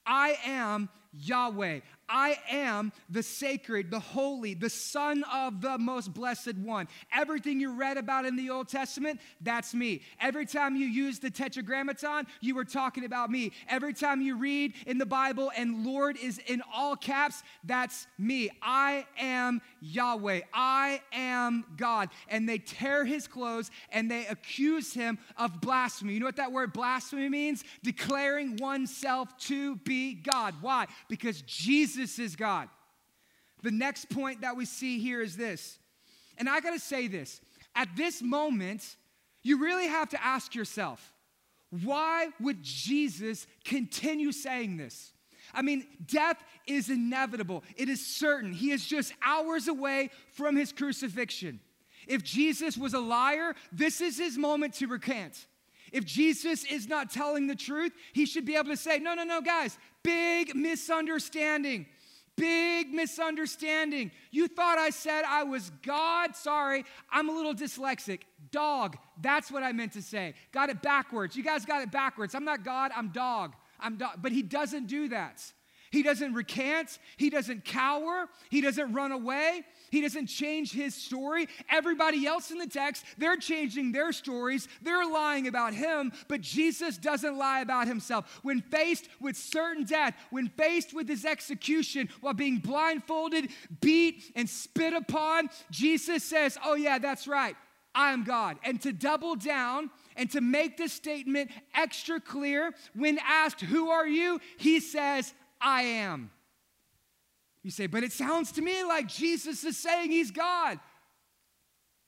[0.07, 1.81] I am Yahweh.
[2.09, 6.87] I am the sacred, the holy, the Son of the most blessed one.
[7.13, 10.01] Everything you read about in the Old Testament, that's me.
[10.19, 13.51] Every time you use the Tetragrammaton, you were talking about me.
[13.69, 18.49] Every time you read in the Bible and Lord is in all caps, that's me.
[18.61, 20.41] I am Yahweh.
[20.53, 22.09] I am God.
[22.27, 26.13] And they tear his clothes and they accuse him of blasphemy.
[26.13, 27.63] You know what that word blasphemy means?
[27.83, 30.55] Declaring oneself to be God.
[30.61, 30.87] Why?
[31.07, 32.69] Because Jesus Jesus is God.
[33.61, 35.79] The next point that we see here is this.
[36.37, 37.41] And I got to say this.
[37.75, 38.95] At this moment,
[39.43, 41.13] you really have to ask yourself,
[41.83, 45.11] why would Jesus continue saying this?
[45.53, 48.53] I mean, death is inevitable, it is certain.
[48.53, 51.59] He is just hours away from his crucifixion.
[52.07, 55.47] If Jesus was a liar, this is his moment to recant.
[55.91, 59.23] If Jesus is not telling the truth, he should be able to say, No, no,
[59.23, 61.85] no, guys, big misunderstanding.
[62.35, 64.11] Big misunderstanding.
[64.31, 66.37] You thought I said I was God?
[66.37, 68.21] Sorry, I'm a little dyslexic.
[68.51, 70.35] Dog, that's what I meant to say.
[70.53, 71.35] Got it backwards.
[71.35, 72.33] You guys got it backwards.
[72.33, 73.55] I'm not God, I'm dog.
[73.77, 74.19] I'm dog.
[74.21, 75.43] But he doesn't do that.
[75.91, 81.47] He doesn't recant, he doesn't cower, he doesn't run away, he doesn't change his story.
[81.69, 86.97] Everybody else in the text, they're changing their stories, they're lying about him, but Jesus
[86.97, 88.39] doesn't lie about himself.
[88.43, 93.49] When faced with certain death, when faced with his execution while being blindfolded,
[93.81, 97.55] beat, and spit upon, Jesus says, Oh, yeah, that's right.
[97.95, 98.57] I am God.
[98.63, 104.07] And to double down and to make this statement extra clear, when asked, Who are
[104.07, 104.39] you?
[104.57, 106.31] He says, I am.
[107.63, 110.79] You say, but it sounds to me like Jesus is saying he's God.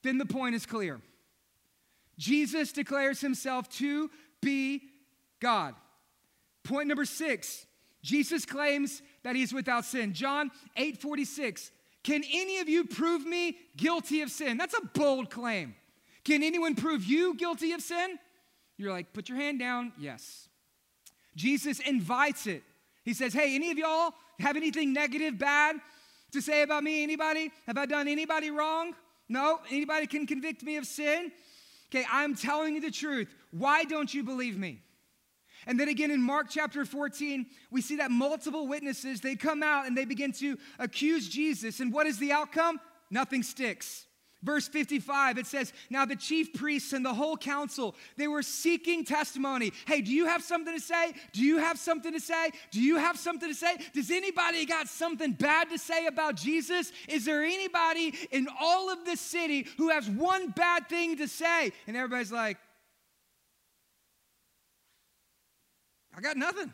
[0.04, 1.02] Then the point is clear.
[2.18, 4.10] Jesus declares himself to
[4.42, 4.82] be
[5.40, 5.76] God.
[6.64, 7.66] Point number six
[8.04, 10.14] Jesus claims that he's without sin.
[10.14, 11.72] John 8 46.
[12.04, 14.58] Can any of you prove me guilty of sin?
[14.58, 15.76] That's a bold claim.
[16.24, 18.18] Can anyone prove you guilty of sin?
[18.78, 19.94] You're like, put your hand down.
[20.00, 20.50] Yes.
[21.36, 22.64] Jesus invites it.
[23.04, 25.78] He says, Hey, any of y'all have anything negative, bad
[26.32, 27.04] to say about me?
[27.04, 27.52] Anybody?
[27.68, 28.94] Have I done anybody wrong?
[29.30, 29.60] No?
[29.70, 31.32] Anybody can convict me of sin?
[31.90, 33.28] Okay, I'm telling you the truth.
[33.52, 34.82] Why don't you believe me?
[35.68, 39.86] And then again in Mark chapter 14, we see that multiple witnesses, they come out
[39.86, 41.80] and they begin to accuse Jesus.
[41.80, 42.80] And what is the outcome?
[43.10, 44.06] Nothing sticks.
[44.44, 49.06] Verse 55, it says, Now the chief priests and the whole council, they were seeking
[49.06, 49.72] testimony.
[49.86, 51.14] Hey, do you have something to say?
[51.32, 52.50] Do you have something to say?
[52.72, 53.78] Do you have something to say?
[53.94, 56.92] Does anybody got something bad to say about Jesus?
[57.08, 61.72] Is there anybody in all of this city who has one bad thing to say?
[61.86, 62.58] And everybody's like,
[66.18, 66.74] I got nothing.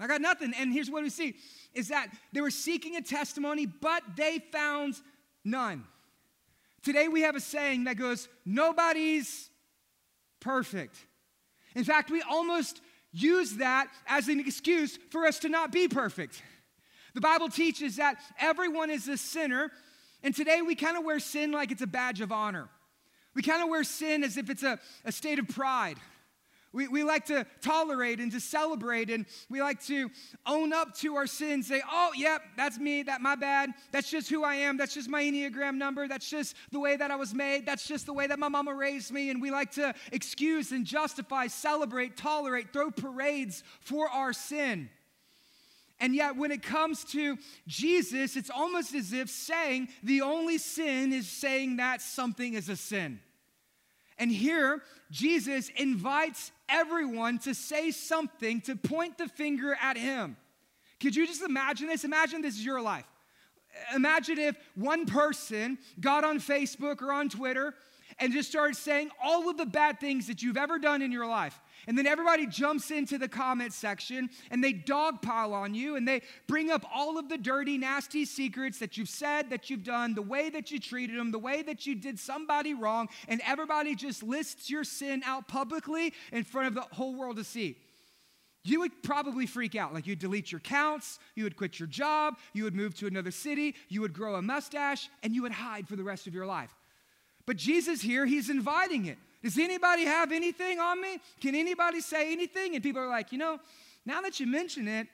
[0.00, 0.52] I got nothing.
[0.58, 1.36] And here's what we see
[1.72, 4.96] is that they were seeking a testimony, but they found
[5.44, 5.84] none.
[6.82, 9.50] Today we have a saying that goes, nobody's
[10.40, 10.96] perfect.
[11.74, 12.80] In fact, we almost
[13.12, 16.42] use that as an excuse for us to not be perfect.
[17.14, 19.72] The Bible teaches that everyone is a sinner,
[20.22, 22.68] and today we kind of wear sin like it's a badge of honor.
[23.34, 25.96] We kind of wear sin as if it's a, a state of pride.
[26.78, 30.12] We, we like to tolerate and to celebrate, and we like to
[30.46, 33.70] own up to our sins, say, oh, yep, that's me, that my bad.
[33.90, 34.76] That's just who I am.
[34.76, 36.06] That's just my Enneagram number.
[36.06, 37.66] That's just the way that I was made.
[37.66, 39.28] That's just the way that my mama raised me.
[39.30, 44.88] And we like to excuse and justify, celebrate, tolerate, throw parades for our sin.
[45.98, 51.12] And yet, when it comes to Jesus, it's almost as if saying the only sin
[51.12, 53.18] is saying that something is a sin.
[54.16, 60.36] And here, Jesus invites everyone to say something to point the finger at him.
[61.00, 62.04] Could you just imagine this?
[62.04, 63.06] Imagine this is your life.
[63.94, 67.74] Imagine if one person got on Facebook or on Twitter
[68.18, 71.26] and just started saying all of the bad things that you've ever done in your
[71.26, 71.60] life.
[71.86, 76.22] And then everybody jumps into the comment section and they dogpile on you and they
[76.46, 80.22] bring up all of the dirty, nasty secrets that you've said, that you've done, the
[80.22, 83.08] way that you treated them, the way that you did somebody wrong.
[83.28, 87.44] And everybody just lists your sin out publicly in front of the whole world to
[87.44, 87.76] see
[88.64, 89.94] you would probably freak out.
[89.94, 93.30] Like you'd delete your counts, you would quit your job, you would move to another
[93.30, 96.46] city, you would grow a mustache, and you would hide for the rest of your
[96.46, 96.77] life.
[97.48, 99.16] But Jesus here, he's inviting it.
[99.42, 101.18] Does anybody have anything on me?
[101.40, 102.74] Can anybody say anything?
[102.74, 103.58] And people are like, you know,
[104.04, 105.06] now that you mention it,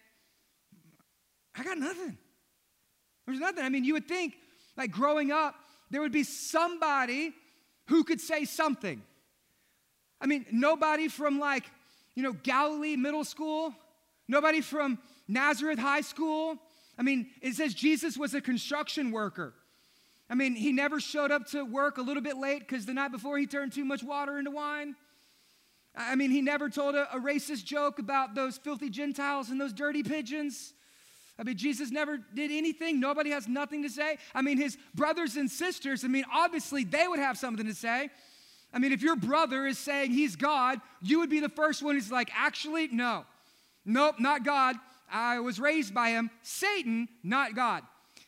[1.56, 2.18] I got nothing.
[3.24, 3.64] There's nothing.
[3.64, 4.34] I mean, you would think,
[4.76, 5.54] like growing up,
[5.92, 7.32] there would be somebody
[7.86, 9.00] who could say something.
[10.20, 11.70] I mean, nobody from like,
[12.16, 13.72] you know, Galilee Middle School,
[14.26, 16.58] nobody from Nazareth High School.
[16.98, 19.54] I mean, it says Jesus was a construction worker.
[20.30, 23.12] I mean, he never showed up to work a little bit late because the night
[23.12, 24.96] before he turned too much water into wine.
[25.94, 29.72] I mean, he never told a, a, racist joke about those filthy Gentiles and those
[29.72, 30.74] dirty pigeons.
[31.38, 32.98] I mean, Jesus never did anything.
[32.98, 34.18] Nobody has nothing to say.
[34.34, 38.08] I mean, his brothers and sisters, I mean, obviously they would have something to say.
[38.72, 41.94] I mean, if your brother is saying he's God, you would be the first one
[41.94, 43.24] who's like, actually, no.
[43.84, 44.76] Nope, not God.
[45.10, 46.30] I was raised by him.
[46.42, 47.84] Satan, not God.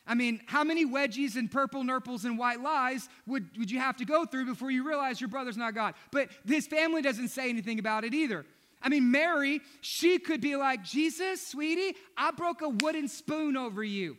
[0.06, 3.96] I mean, how many wedgies and purple nurples and white lies would, would you have
[3.96, 5.94] to go through before you realize your brother's not God?
[6.12, 8.46] But his family doesn't say anything about it either.
[8.82, 13.82] I mean, Mary, she could be like, Jesus, sweetie, I broke a wooden spoon over
[13.82, 14.16] you.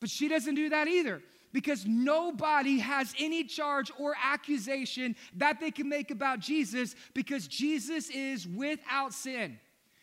[0.00, 5.70] But she doesn't do that either because nobody has any charge or accusation that they
[5.70, 9.58] can make about Jesus because Jesus is without sin.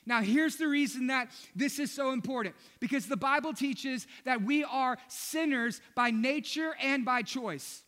[0.05, 4.63] Now, here's the reason that this is so important because the Bible teaches that we
[4.63, 7.83] are sinners by nature and by choice.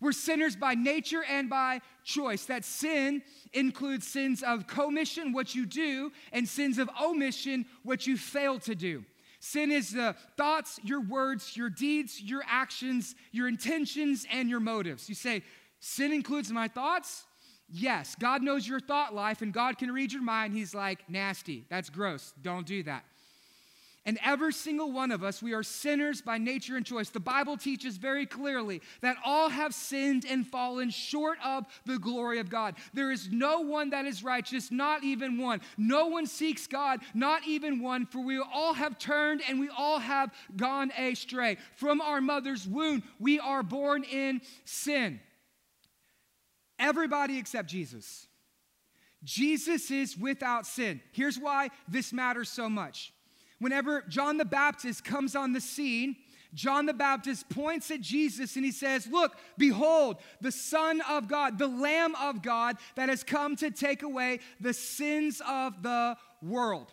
[0.00, 2.44] We're sinners by nature and by choice.
[2.44, 8.16] That sin includes sins of commission, what you do, and sins of omission, what you
[8.16, 9.04] fail to do.
[9.40, 15.08] Sin is the thoughts, your words, your deeds, your actions, your intentions, and your motives.
[15.08, 15.42] You say,
[15.80, 17.26] Sin includes my thoughts?
[17.68, 20.54] Yes, God knows your thought life and God can read your mind.
[20.54, 21.64] He's like, nasty.
[21.68, 22.32] That's gross.
[22.42, 23.04] Don't do that.
[24.06, 27.10] And every single one of us, we are sinners by nature and choice.
[27.10, 32.38] The Bible teaches very clearly that all have sinned and fallen short of the glory
[32.38, 32.76] of God.
[32.94, 35.60] There is no one that is righteous, not even one.
[35.76, 39.98] No one seeks God, not even one, for we all have turned and we all
[39.98, 41.56] have gone astray.
[41.74, 45.18] From our mother's womb, we are born in sin.
[46.78, 48.26] Everybody except Jesus.
[49.24, 51.00] Jesus is without sin.
[51.12, 53.12] Here's why this matters so much.
[53.58, 56.16] Whenever John the Baptist comes on the scene,
[56.54, 61.58] John the Baptist points at Jesus and he says, Look, behold, the Son of God,
[61.58, 66.92] the Lamb of God that has come to take away the sins of the world.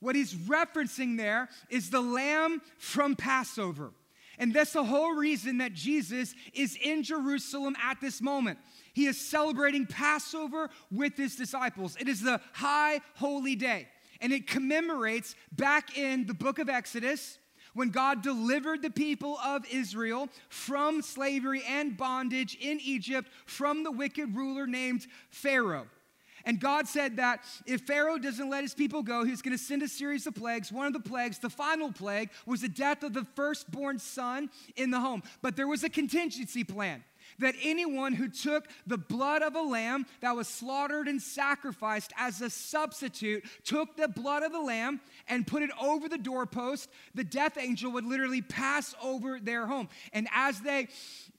[0.00, 3.92] What he's referencing there is the Lamb from Passover.
[4.38, 8.58] And that's the whole reason that Jesus is in Jerusalem at this moment.
[8.94, 11.96] He is celebrating Passover with his disciples.
[12.00, 13.88] It is the high holy day
[14.20, 17.38] and it commemorates back in the book of Exodus
[17.74, 23.90] when God delivered the people of Israel from slavery and bondage in Egypt from the
[23.90, 25.88] wicked ruler named Pharaoh.
[26.46, 29.82] And God said that if Pharaoh doesn't let his people go, he's going to send
[29.82, 30.70] a series of plagues.
[30.70, 34.90] One of the plagues, the final plague, was the death of the firstborn son in
[34.90, 35.22] the home.
[35.40, 37.02] But there was a contingency plan
[37.38, 42.40] that anyone who took the blood of a lamb that was slaughtered and sacrificed as
[42.40, 47.24] a substitute took the blood of the lamb and put it over the doorpost, the
[47.24, 49.88] death angel would literally pass over their home.
[50.12, 50.88] And as they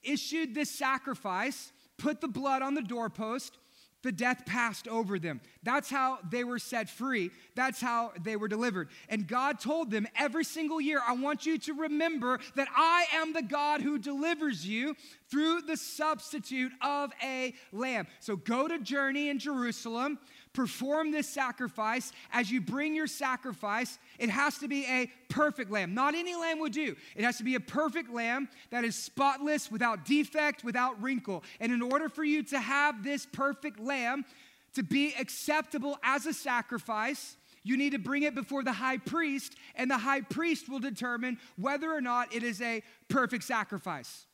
[0.04, 3.58] issued this sacrifice, put the blood on the doorpost,
[4.06, 5.42] the death passed over them.
[5.64, 7.32] That's how they were set free.
[7.56, 8.90] That's how they were delivered.
[9.10, 13.34] And God told them every single year, I want you to remember that I am
[13.34, 14.96] the God who delivers you
[15.32, 18.06] through the substitute of a lamb.
[18.20, 20.20] So go to journey in Jerusalem,
[20.56, 22.12] perform this sacrifice.
[22.32, 25.94] As you bring your sacrifice, it has to be a perfect lamb.
[25.94, 26.96] Not any lamb would do.
[27.16, 31.44] It has to be a perfect lamb that is spotless, without defect, without wrinkle.
[31.60, 34.26] And in order for you to have this perfect lamb
[34.74, 39.56] to be acceptable as a sacrifice, you need to bring it before the high priest,
[39.76, 44.26] and the high priest will determine whether or not it is a perfect sacrifice.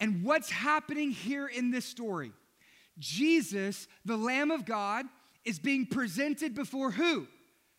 [0.00, 2.32] And what's happening here in this story?
[2.98, 5.06] Jesus, the Lamb of God,
[5.44, 7.26] is being presented before who?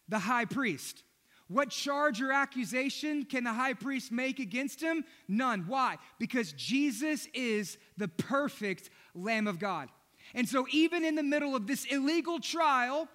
[0.08, 1.04] The high priest.
[1.48, 5.06] What charge or accusation can the high priest make against him?
[5.28, 5.66] None.
[5.68, 5.98] Why?
[6.18, 9.90] Because Jesus is the perfect Lamb of God.
[10.34, 13.08] And so, even in the middle of this illegal trial,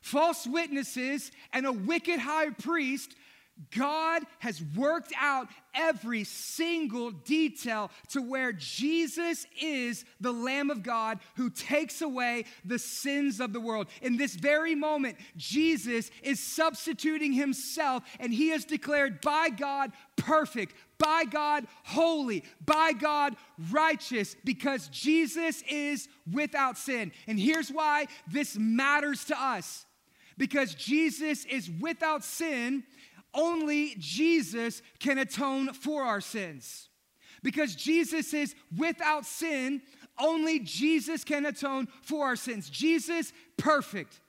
[0.00, 3.14] false witnesses, and a wicked high priest,
[3.70, 11.18] God has worked out every single detail to where Jesus is the Lamb of God
[11.36, 13.88] who takes away the sins of the world.
[14.02, 20.74] In this very moment, Jesus is substituting himself and he is declared by God perfect,
[20.98, 23.36] by God holy, by God
[23.70, 27.12] righteous, because Jesus is without sin.
[27.26, 29.86] And here's why this matters to us
[30.40, 32.82] because Jesus is without sin
[33.34, 36.88] only Jesus can atone for our sins.
[37.42, 39.82] Because Jesus is without sin,
[40.18, 42.68] only Jesus can atone for our sins.
[42.68, 44.20] Jesus, perfect.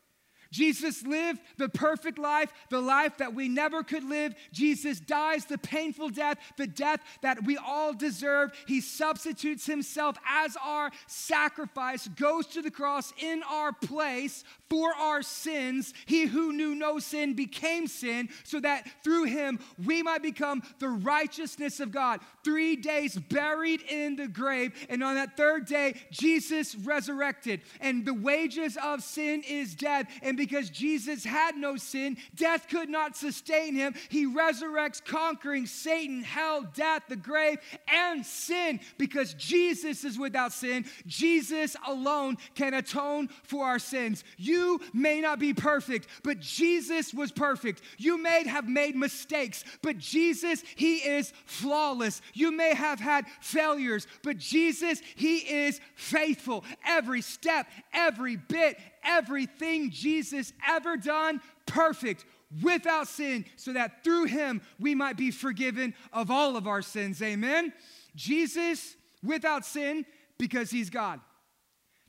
[0.52, 4.36] Jesus lived the perfect life, the life that we never could live.
[4.52, 8.52] Jesus dies the painful death, the death that we all deserve.
[8.68, 15.22] He substitutes himself as our sacrifice, goes to the cross in our place for our
[15.22, 15.94] sins.
[16.06, 20.90] He who knew no sin became sin so that through him we might become the
[20.90, 22.22] righteousness of God.
[22.44, 27.62] Three days buried in the grave, and on that third day, Jesus resurrected.
[27.80, 30.08] And the wages of sin is death.
[30.22, 33.94] And because Jesus had no sin, death could not sustain him.
[34.10, 40.86] He resurrects, conquering Satan, hell, death, the grave, and sin because Jesus is without sin.
[41.06, 44.24] Jesus alone can atone for our sins.
[44.36, 47.84] You may not be perfect, but Jesus was perfect.
[48.00, 52.20] You may have made mistakes, but Jesus, He is flawless.
[52.34, 56.66] You may have had failures, but Jesus, He is faithful.
[56.84, 62.26] Every step, every bit, everything Jesus ever done, perfect
[62.62, 67.22] without sin, so that through him we might be forgiven of all of our sins.
[67.22, 67.72] Amen.
[68.16, 70.06] Jesus without sin
[70.38, 71.20] because he's God.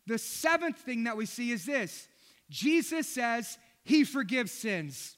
[0.07, 2.09] The seventh thing that we see is this
[2.51, 5.17] Jesus says he forgives sins.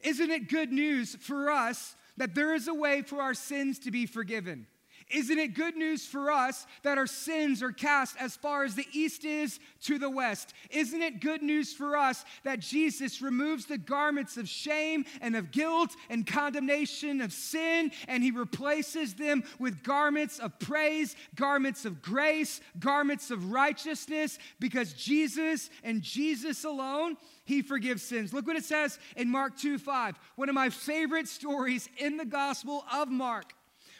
[0.00, 3.90] Isn't it good news for us that there is a way for our sins to
[3.90, 4.66] be forgiven?
[5.12, 8.86] Isn't it good news for us that our sins are cast as far as the
[8.92, 10.54] east is to the west?
[10.70, 15.50] Isn't it good news for us that Jesus removes the garments of shame and of
[15.50, 22.00] guilt and condemnation of sin and he replaces them with garments of praise, garments of
[22.00, 28.32] grace, garments of righteousness because Jesus and Jesus alone he forgives sins.
[28.32, 32.24] Look what it says in Mark 2 5, one of my favorite stories in the
[32.24, 33.52] Gospel of Mark.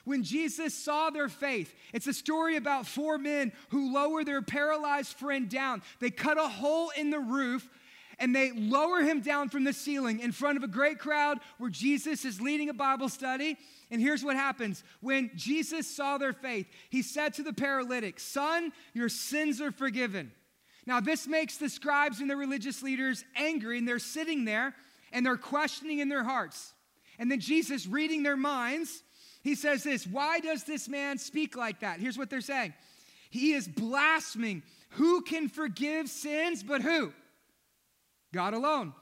[0.04, 5.16] When Jesus saw their faith, it's a story about four men who lower their paralyzed
[5.16, 5.82] friend down.
[6.00, 7.68] They cut a hole in the roof
[8.18, 11.70] and they lower him down from the ceiling in front of a great crowd where
[11.70, 13.56] Jesus is leading a Bible study.
[13.90, 18.72] And here's what happens when Jesus saw their faith, he said to the paralytic, Son,
[18.94, 20.32] your sins are forgiven.
[20.86, 24.74] Now, this makes the scribes and the religious leaders angry, and they're sitting there
[25.12, 26.72] and they're questioning in their hearts.
[27.18, 29.02] And then Jesus, reading their minds,
[29.42, 32.00] he says this Why does this man speak like that?
[32.00, 32.74] Here's what they're saying
[33.30, 34.62] He is blaspheming.
[34.96, 37.12] Who can forgive sins but who?
[38.32, 38.92] God alone.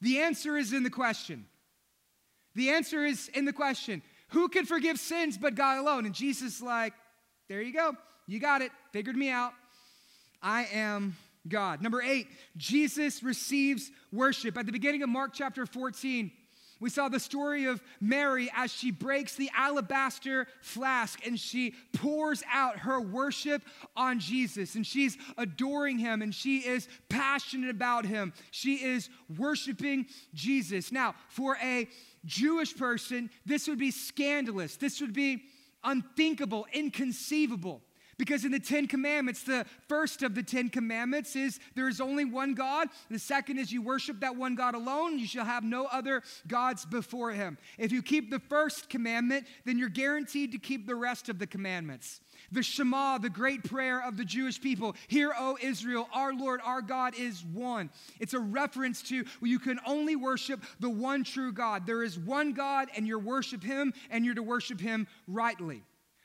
[0.00, 1.46] The answer is in the question.
[2.54, 4.02] The answer is in the question.
[4.28, 6.04] Who can forgive sins but God alone?
[6.04, 6.92] And Jesus like,
[7.48, 7.96] there you go.
[8.26, 8.72] You got it.
[8.92, 9.52] Figured me out.
[10.42, 11.16] I am
[11.48, 11.80] God.
[11.80, 12.26] Number 8,
[12.56, 14.58] Jesus receives worship.
[14.58, 16.30] At the beginning of Mark chapter 14,
[16.80, 22.42] we saw the story of Mary as she breaks the alabaster flask and she pours
[22.52, 23.62] out her worship
[23.96, 28.32] on Jesus and she's adoring him and she is passionate about him.
[28.50, 30.92] She is worshiping Jesus.
[30.92, 31.88] Now, for a
[32.24, 34.76] Jewish person, this would be scandalous.
[34.76, 35.42] This would be
[35.82, 37.82] unthinkable, inconceivable.
[38.18, 42.24] Because in the Ten Commandments, the first of the Ten Commandments is there is only
[42.24, 42.88] one God.
[43.10, 45.20] The second is you worship that one God alone.
[45.20, 47.58] You shall have no other gods before him.
[47.78, 51.46] If you keep the first commandment, then you're guaranteed to keep the rest of the
[51.46, 52.20] commandments.
[52.50, 56.82] The Shema, the great prayer of the Jewish people Hear, O Israel, our Lord, our
[56.82, 57.90] God is one.
[58.18, 61.86] It's a reference to you can only worship the one true God.
[61.86, 65.82] There is one God, and you worship him, and you're to worship him rightly.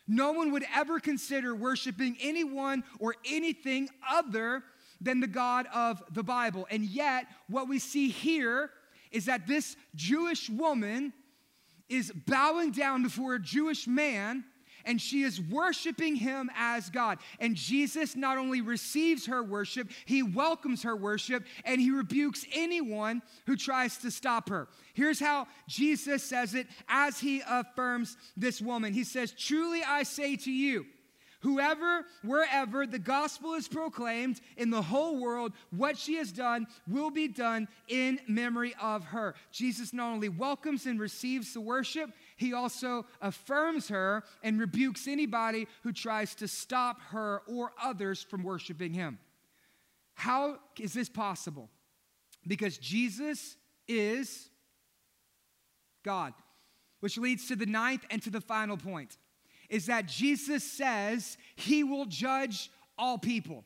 [0.08, 4.64] No one would ever consider worshiping anyone or anything other
[4.99, 6.68] than the God of the Bible.
[6.70, 8.72] And yet, what we see here
[9.12, 11.14] is that this Jewish woman
[11.89, 14.43] is bowing down before a Jewish man
[14.86, 17.19] and she is worshiping him as God.
[17.39, 23.21] And Jesus not only receives her worship, he welcomes her worship and he rebukes anyone
[23.45, 24.67] who tries to stop her.
[24.93, 30.36] Here's how Jesus says it as he affirms this woman He says, Truly I say
[30.38, 30.86] to you,
[31.43, 37.11] Whoever, wherever the gospel is proclaimed in the whole world, what she has done will
[37.11, 39.36] be done in memory of her.
[39.51, 45.67] Jesus not only welcomes and receives the worship, he also affirms her and rebukes anybody
[45.84, 49.19] who tries to stop her or others from worshiping him.
[50.15, 51.69] How is this possible?
[52.47, 53.55] Because Jesus
[53.88, 54.49] is
[56.03, 56.34] God,
[56.99, 59.17] which leads to the ninth and to the final point
[59.69, 63.63] is that Jesus says he will judge all people.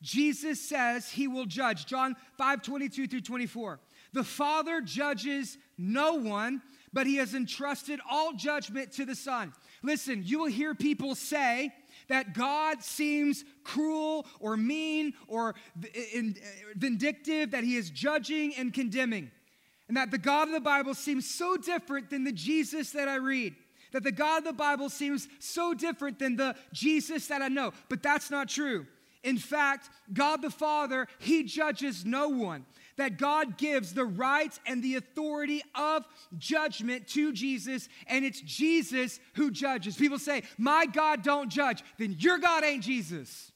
[0.00, 1.86] Jesus says he will judge.
[1.86, 3.80] John 5 22 through 24.
[4.12, 6.60] The Father judges no one,
[6.92, 9.52] but he has entrusted all judgment to the Son.
[9.82, 11.72] Listen, you will hear people say
[12.08, 16.20] that God seems cruel or mean or uh,
[16.76, 19.30] vindictive, that he is judging and condemning,
[19.88, 23.16] and that the God of the Bible seems so different than the Jesus that I
[23.16, 23.54] read
[23.92, 27.72] that the God of the Bible seems so different than the Jesus that I know.
[27.88, 28.86] But that's not true.
[29.22, 32.66] In fact, God the Father, He judges no one.
[33.02, 36.06] That God gives the right and the authority of
[36.38, 39.96] judgment to Jesus, and it's Jesus who judges.
[39.96, 41.82] People say, My God don't judge.
[41.98, 43.50] Then your God ain't Jesus.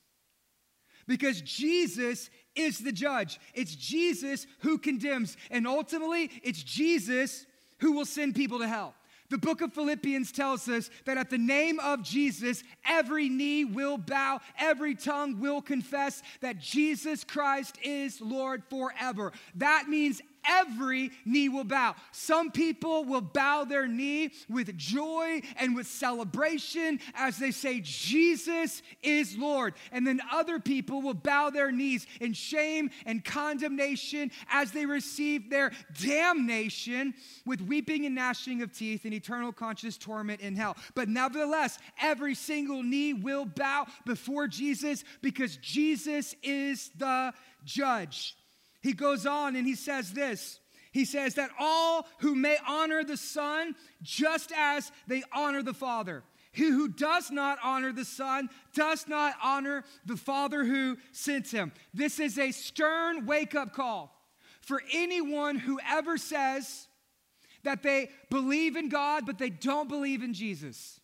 [1.07, 3.38] Because Jesus is the judge.
[3.55, 5.36] It's Jesus who condemns.
[5.53, 7.47] And ultimately, it's Jesus
[7.78, 8.97] who will send people to hell.
[9.29, 13.99] The book of Philippians tells us that at the name of Jesus, every knee will
[13.99, 19.33] bow, every tongue will confess that Jesus Christ is Lord forever.
[19.55, 21.94] That means every knee will bow.
[22.12, 28.82] Some people will bow their knee with joy and with celebration as they say, Jesus
[29.03, 29.74] is Lord.
[29.92, 35.51] And then other people will bow their knees in shame and condemnation as they receive
[35.51, 40.76] their damnation with weeping and gnashing of teeth and eternal conscious torment in hell.
[40.94, 47.32] But nevertheless, every single knee will bow before Jesus because Jesus is the
[47.64, 48.36] judge.
[48.87, 50.61] He goes on and he says this.
[50.93, 56.22] He says that all who may honor the Son just as they honor the Father.
[56.53, 61.72] He who does not honor the Son does not honor the Father who sent him.
[61.93, 64.16] This is a stern wake up call
[64.61, 66.87] for anyone who ever says
[67.64, 71.01] that they believe in God, but they don't believe in Jesus.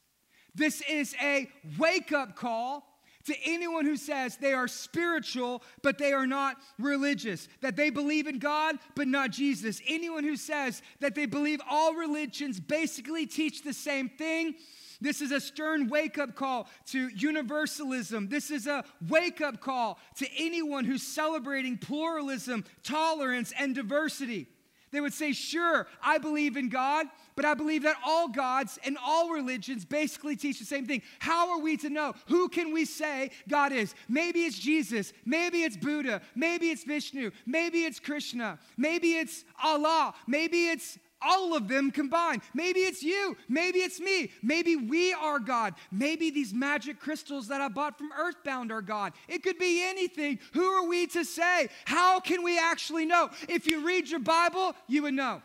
[0.55, 2.92] This is a wake up call
[3.25, 8.27] to anyone who says they are spiritual, but they are not religious, that they believe
[8.27, 9.81] in God, but not Jesus.
[9.87, 14.55] Anyone who says that they believe all religions basically teach the same thing.
[15.01, 18.29] This is a stern wake up call to universalism.
[18.29, 24.47] This is a wake up call to anyone who's celebrating pluralism, tolerance, and diversity.
[24.93, 28.99] They would say, Sure, I believe in God, but I believe that all gods and
[29.03, 31.03] all religions basically teach the same thing.
[31.19, 32.15] How are we to know?
[32.29, 33.95] Who can we say God is?
[34.09, 35.13] Maybe it's Jesus.
[35.25, 36.21] Maybe it's Buddha.
[36.35, 37.31] Maybe it's Vishnu.
[37.47, 38.59] Maybe it's Krishna.
[38.77, 40.15] Maybe it's Allah.
[40.27, 42.43] Maybe it's all of them combined.
[42.55, 43.37] Maybe it's you.
[43.49, 44.31] Maybe it's me.
[44.43, 45.75] Maybe we are God.
[45.91, 49.13] Maybe these magic crystals that I bought from Earthbound are God.
[49.29, 50.39] It could be anything.
[50.53, 51.69] Who are we to say?
[51.85, 53.31] How can we actually know?
[53.49, 55.43] If you read your Bible, you would know.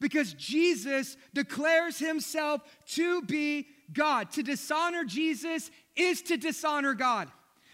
[0.00, 4.30] Because Jesus declares himself to be God.
[4.32, 7.28] To dishonor Jesus is to dishonor God.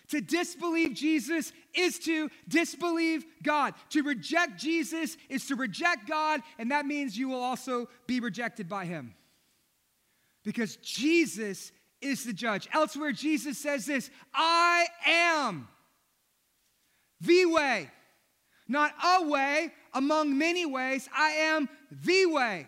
[0.09, 3.75] To disbelieve Jesus is to disbelieve God.
[3.91, 8.69] To reject Jesus is to reject God, and that means you will also be rejected
[8.69, 9.15] by Him.
[10.45, 12.69] Because Jesus is the judge.
[12.73, 15.69] Elsewhere, Jesus says this I am
[17.21, 17.91] the way,
[18.69, 21.09] not a way among many ways.
[21.17, 22.67] I am the way.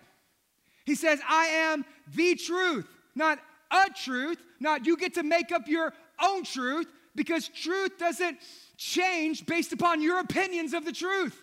[0.85, 1.85] He says, I am
[2.15, 3.39] the truth, not
[3.71, 5.93] a truth, not you get to make up your
[6.23, 8.39] own truth, because truth doesn't
[8.77, 11.41] change based upon your opinions of the truth.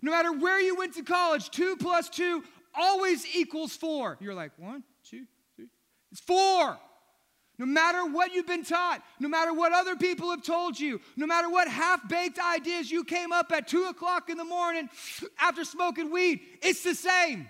[0.00, 2.42] No matter where you went to college, two plus two
[2.74, 4.18] always equals four.
[4.20, 5.24] You're like, one, two,
[5.56, 5.68] three.
[6.10, 6.78] It's four.
[7.58, 11.26] No matter what you've been taught, no matter what other people have told you, no
[11.26, 14.88] matter what half baked ideas you came up at two o'clock in the morning
[15.38, 17.48] after smoking weed, it's the same.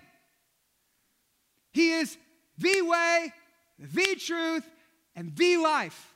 [1.71, 2.15] He is
[2.57, 3.33] the way,
[3.79, 4.69] the truth,
[5.15, 6.12] and the life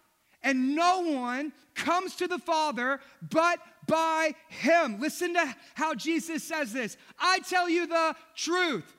[0.48, 4.98] and no one comes to the Father but by him.
[4.98, 8.96] Listen to how Jesus says this I tell you the truth.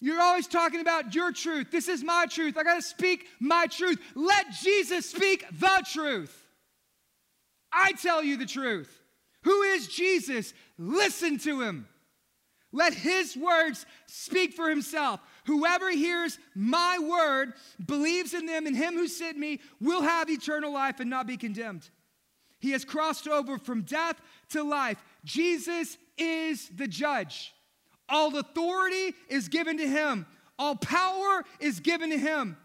[0.00, 1.70] You're always talking about your truth.
[1.70, 2.56] This is my truth.
[2.56, 3.98] I got to speak my truth.
[4.14, 6.34] Let Jesus speak the truth.
[7.70, 8.98] I tell you the truth.
[9.42, 10.54] Who is Jesus?
[10.78, 11.86] Listen to him.
[12.72, 15.20] Let his words speak for himself.
[15.44, 20.72] Whoever hears my word, believes in them and him who sent me, will have eternal
[20.72, 21.88] life and not be condemned.
[22.60, 24.20] He has crossed over from death
[24.50, 25.02] to life.
[25.24, 27.52] Jesus is the judge.
[28.08, 30.26] All authority is given to him,
[30.58, 32.56] all power is given to him.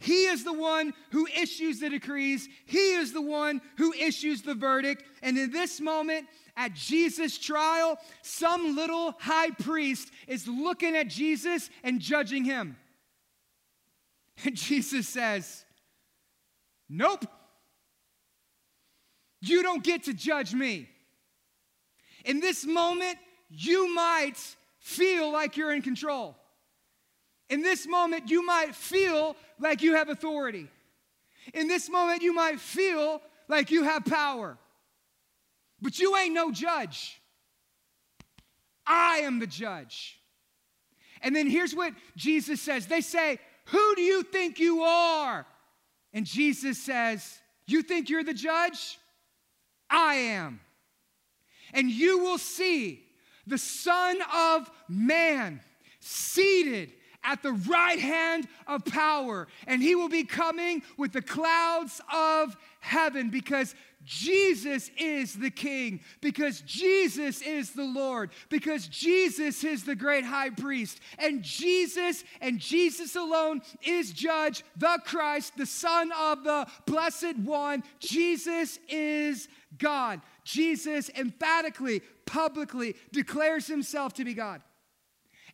[0.00, 2.48] He is the one who issues the decrees.
[2.64, 5.04] He is the one who issues the verdict.
[5.22, 6.26] And in this moment,
[6.56, 12.76] at Jesus' trial, some little high priest is looking at Jesus and judging him.
[14.42, 15.66] And Jesus says,
[16.88, 17.26] Nope.
[19.42, 20.88] You don't get to judge me.
[22.24, 23.18] In this moment,
[23.50, 24.38] you might
[24.78, 26.36] feel like you're in control.
[27.50, 30.68] In this moment, you might feel like you have authority.
[31.52, 34.56] In this moment, you might feel like you have power.
[35.82, 37.20] But you ain't no judge.
[38.86, 40.20] I am the judge.
[41.22, 45.44] And then here's what Jesus says they say, Who do you think you are?
[46.12, 48.98] And Jesus says, You think you're the judge?
[49.88, 50.60] I am.
[51.72, 53.04] And you will see
[53.46, 55.60] the Son of Man
[55.98, 56.92] seated
[57.22, 62.56] at the right hand of power, and he will be coming with the clouds of
[62.80, 69.94] heaven because Jesus is the King, because Jesus is the Lord, because Jesus is the
[69.94, 76.44] great high priest, and Jesus and Jesus alone is judge, the Christ, the Son of
[76.44, 77.82] the Blessed One.
[77.98, 80.22] Jesus is God.
[80.44, 84.62] Jesus emphatically, publicly declares himself to be God.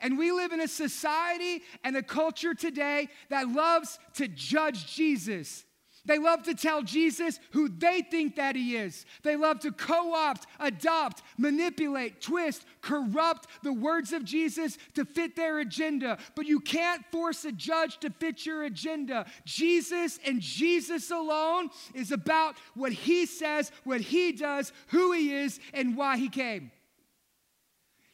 [0.07, 5.65] And we live in a society and a culture today that loves to judge Jesus.
[6.05, 9.05] They love to tell Jesus who they think that he is.
[9.25, 15.35] They love to co opt, adopt, manipulate, twist, corrupt the words of Jesus to fit
[15.35, 16.19] their agenda.
[16.37, 19.27] But you can't force a judge to fit your agenda.
[19.45, 25.59] Jesus and Jesus alone is about what he says, what he does, who he is,
[25.75, 26.71] and why he came.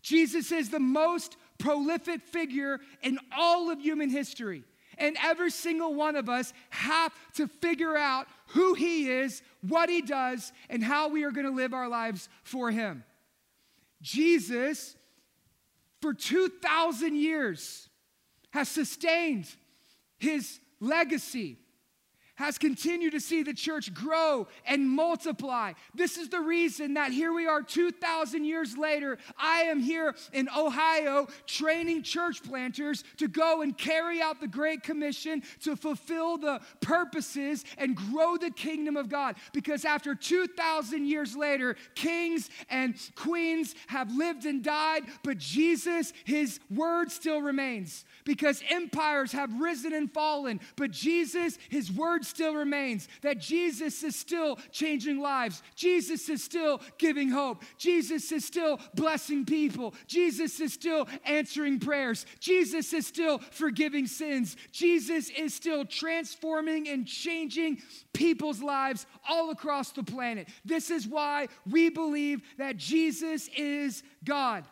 [0.03, 4.65] Jesus is the most prolific figure in all of human history.
[4.99, 10.03] And every single one of us have to figure out who he is, what he
[10.03, 13.05] does, and how we are going to live our lives for him.
[14.03, 14.97] Jesus,
[16.01, 17.89] for 2,000 years,
[18.51, 19.47] has sustained
[20.19, 21.59] his legacy
[22.37, 25.73] has continued to see the church grow and multiply.
[25.95, 29.19] This is the reason that here we are 2,000 years later.
[29.37, 34.83] I am here in Ohio training church planters to go and carry out the Great
[34.83, 39.37] Commission to fulfill the purposes and grow the kingdom of God.
[39.53, 46.61] Because after 2,000 years later, kings and queens have lived and died, but Jesus, his
[46.71, 48.05] word still remains.
[48.25, 54.15] Because empires have risen and fallen, but Jesus, his word still remains, that Jesus is
[54.15, 55.63] still changing lives.
[55.75, 57.63] Jesus is still giving hope.
[57.79, 59.95] Jesus is still blessing people.
[60.07, 62.27] Jesus is still answering prayers.
[62.39, 64.57] Jesus is still forgiving sins.
[64.71, 70.49] Jesus is still transforming and changing people's lives all across the planet.
[70.65, 74.65] This is why we believe that Jesus is God.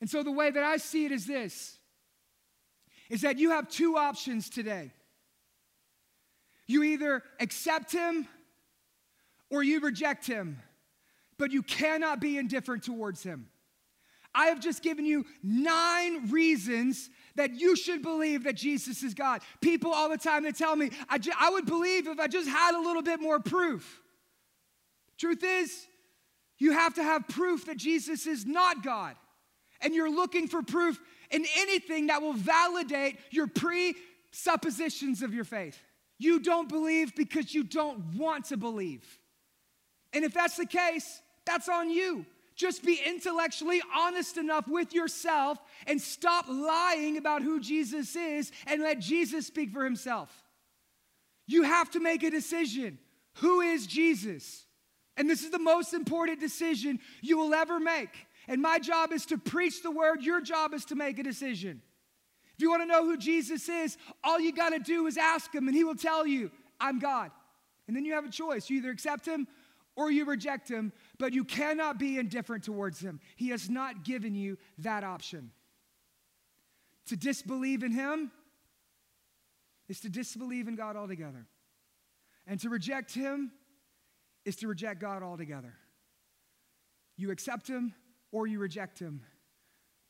[0.00, 1.76] And so the way that I see it is this
[3.10, 4.92] is that you have two options today.
[6.66, 8.28] You either accept him
[9.50, 10.58] or you reject him,
[11.38, 13.48] but you cannot be indifferent towards him.
[14.34, 19.40] I have just given you nine reasons that you should believe that Jesus is God.
[19.60, 22.48] People all the time they tell me, I, ju- I would believe if I just
[22.48, 24.00] had a little bit more proof.
[25.16, 25.86] Truth is,
[26.58, 29.16] you have to have proof that Jesus is not God.
[29.80, 30.98] And you're looking for proof
[31.30, 35.78] in anything that will validate your presuppositions of your faith.
[36.18, 39.04] You don't believe because you don't want to believe.
[40.12, 42.26] And if that's the case, that's on you.
[42.56, 48.82] Just be intellectually honest enough with yourself and stop lying about who Jesus is and
[48.82, 50.30] let Jesus speak for himself.
[51.46, 52.98] You have to make a decision.
[53.34, 54.66] Who is Jesus?
[55.16, 58.26] And this is the most important decision you will ever make.
[58.48, 61.82] And my job is to preach the word, your job is to make a decision.
[62.56, 65.54] If you want to know who Jesus is, all you got to do is ask
[65.54, 67.30] him, and he will tell you, I'm God.
[67.86, 68.68] And then you have a choice.
[68.68, 69.46] You either accept him
[69.96, 73.20] or you reject him, but you cannot be indifferent towards him.
[73.36, 75.50] He has not given you that option.
[77.06, 78.30] To disbelieve in him
[79.88, 81.46] is to disbelieve in God altogether.
[82.46, 83.52] And to reject him
[84.44, 85.74] is to reject God altogether.
[87.16, 87.94] You accept him
[88.32, 89.22] or you reject him,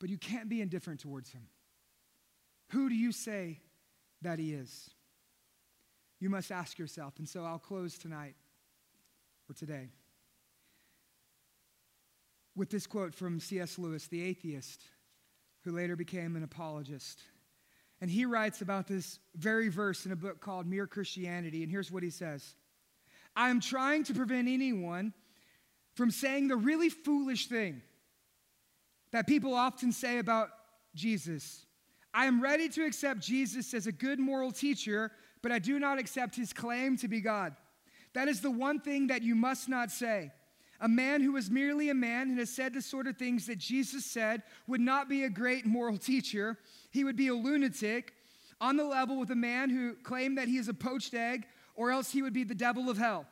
[0.00, 1.46] but you can't be indifferent towards him.
[2.70, 3.60] Who do you say
[4.22, 4.90] that he is?
[6.20, 7.14] You must ask yourself.
[7.18, 8.34] And so I'll close tonight
[9.48, 9.88] or today
[12.58, 13.78] with this quote from C.S.
[13.78, 14.82] Lewis, the atheist,
[15.64, 17.20] who later became an apologist.
[18.00, 21.62] And he writes about this very verse in a book called Mere Christianity.
[21.62, 22.54] And here's what he says
[23.36, 25.14] I am trying to prevent anyone
[25.94, 27.82] from saying the really foolish thing
[29.12, 30.50] that people often say about
[30.94, 31.66] Jesus.
[32.12, 35.98] I am ready to accept Jesus as a good moral teacher, but I do not
[35.98, 37.54] accept his claim to be God.
[38.14, 40.32] That is the one thing that you must not say.
[40.80, 43.58] A man who is merely a man and has said the sort of things that
[43.58, 46.56] Jesus said would not be a great moral teacher.
[46.90, 48.14] He would be a lunatic
[48.60, 51.90] on the level with a man who claimed that he is a poached egg, or
[51.90, 53.26] else he would be the devil of hell.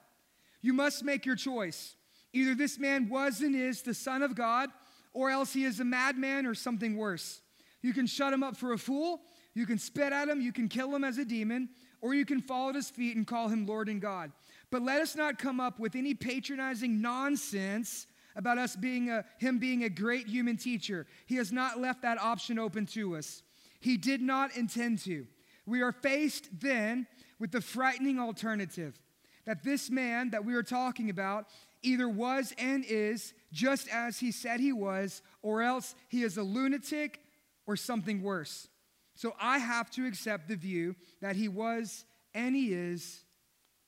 [0.61, 1.97] You must make your choice.
[2.33, 4.70] Either this man was and is the Son of God,
[5.16, 7.40] or else he is a madman or something worse.
[7.80, 9.22] You can shut him up for a fool,
[9.54, 11.70] you can spit at him, you can kill him as a demon,
[12.02, 14.30] or you can fall at his feet and call him Lord and God.
[14.70, 18.06] But let us not come up with any patronizing nonsense
[18.36, 21.06] about us being a, him being a great human teacher.
[21.24, 23.42] He has not left that option open to us.
[23.80, 25.26] He did not intend to.
[25.64, 27.06] We are faced then
[27.38, 29.00] with the frightening alternative
[29.46, 31.46] that this man that we are talking about
[31.83, 36.43] either was and is just as he said he was, or else he is a
[36.43, 37.20] lunatic
[37.66, 38.68] or something worse.
[39.14, 42.05] So I have to accept the view that he was
[42.35, 43.24] and he is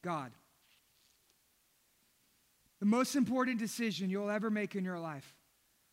[0.03, 0.33] God.
[2.81, 5.35] The most important decision you'll ever make in your life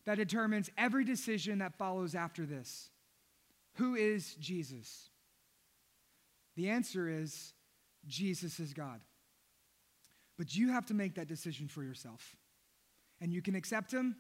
[0.06, 2.90] that determines every decision that follows after this.
[3.74, 5.10] Who is Jesus?
[6.56, 7.54] The answer is
[8.08, 9.02] Jesus is God.
[10.38, 12.36] But you have to make that decision for yourself.
[13.22, 14.16] And you can accept him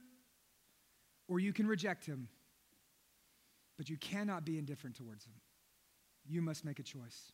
[1.28, 2.30] or you can reject him.
[3.78, 5.34] But you cannot be indifferent towards him.
[6.28, 7.32] You must make a choice.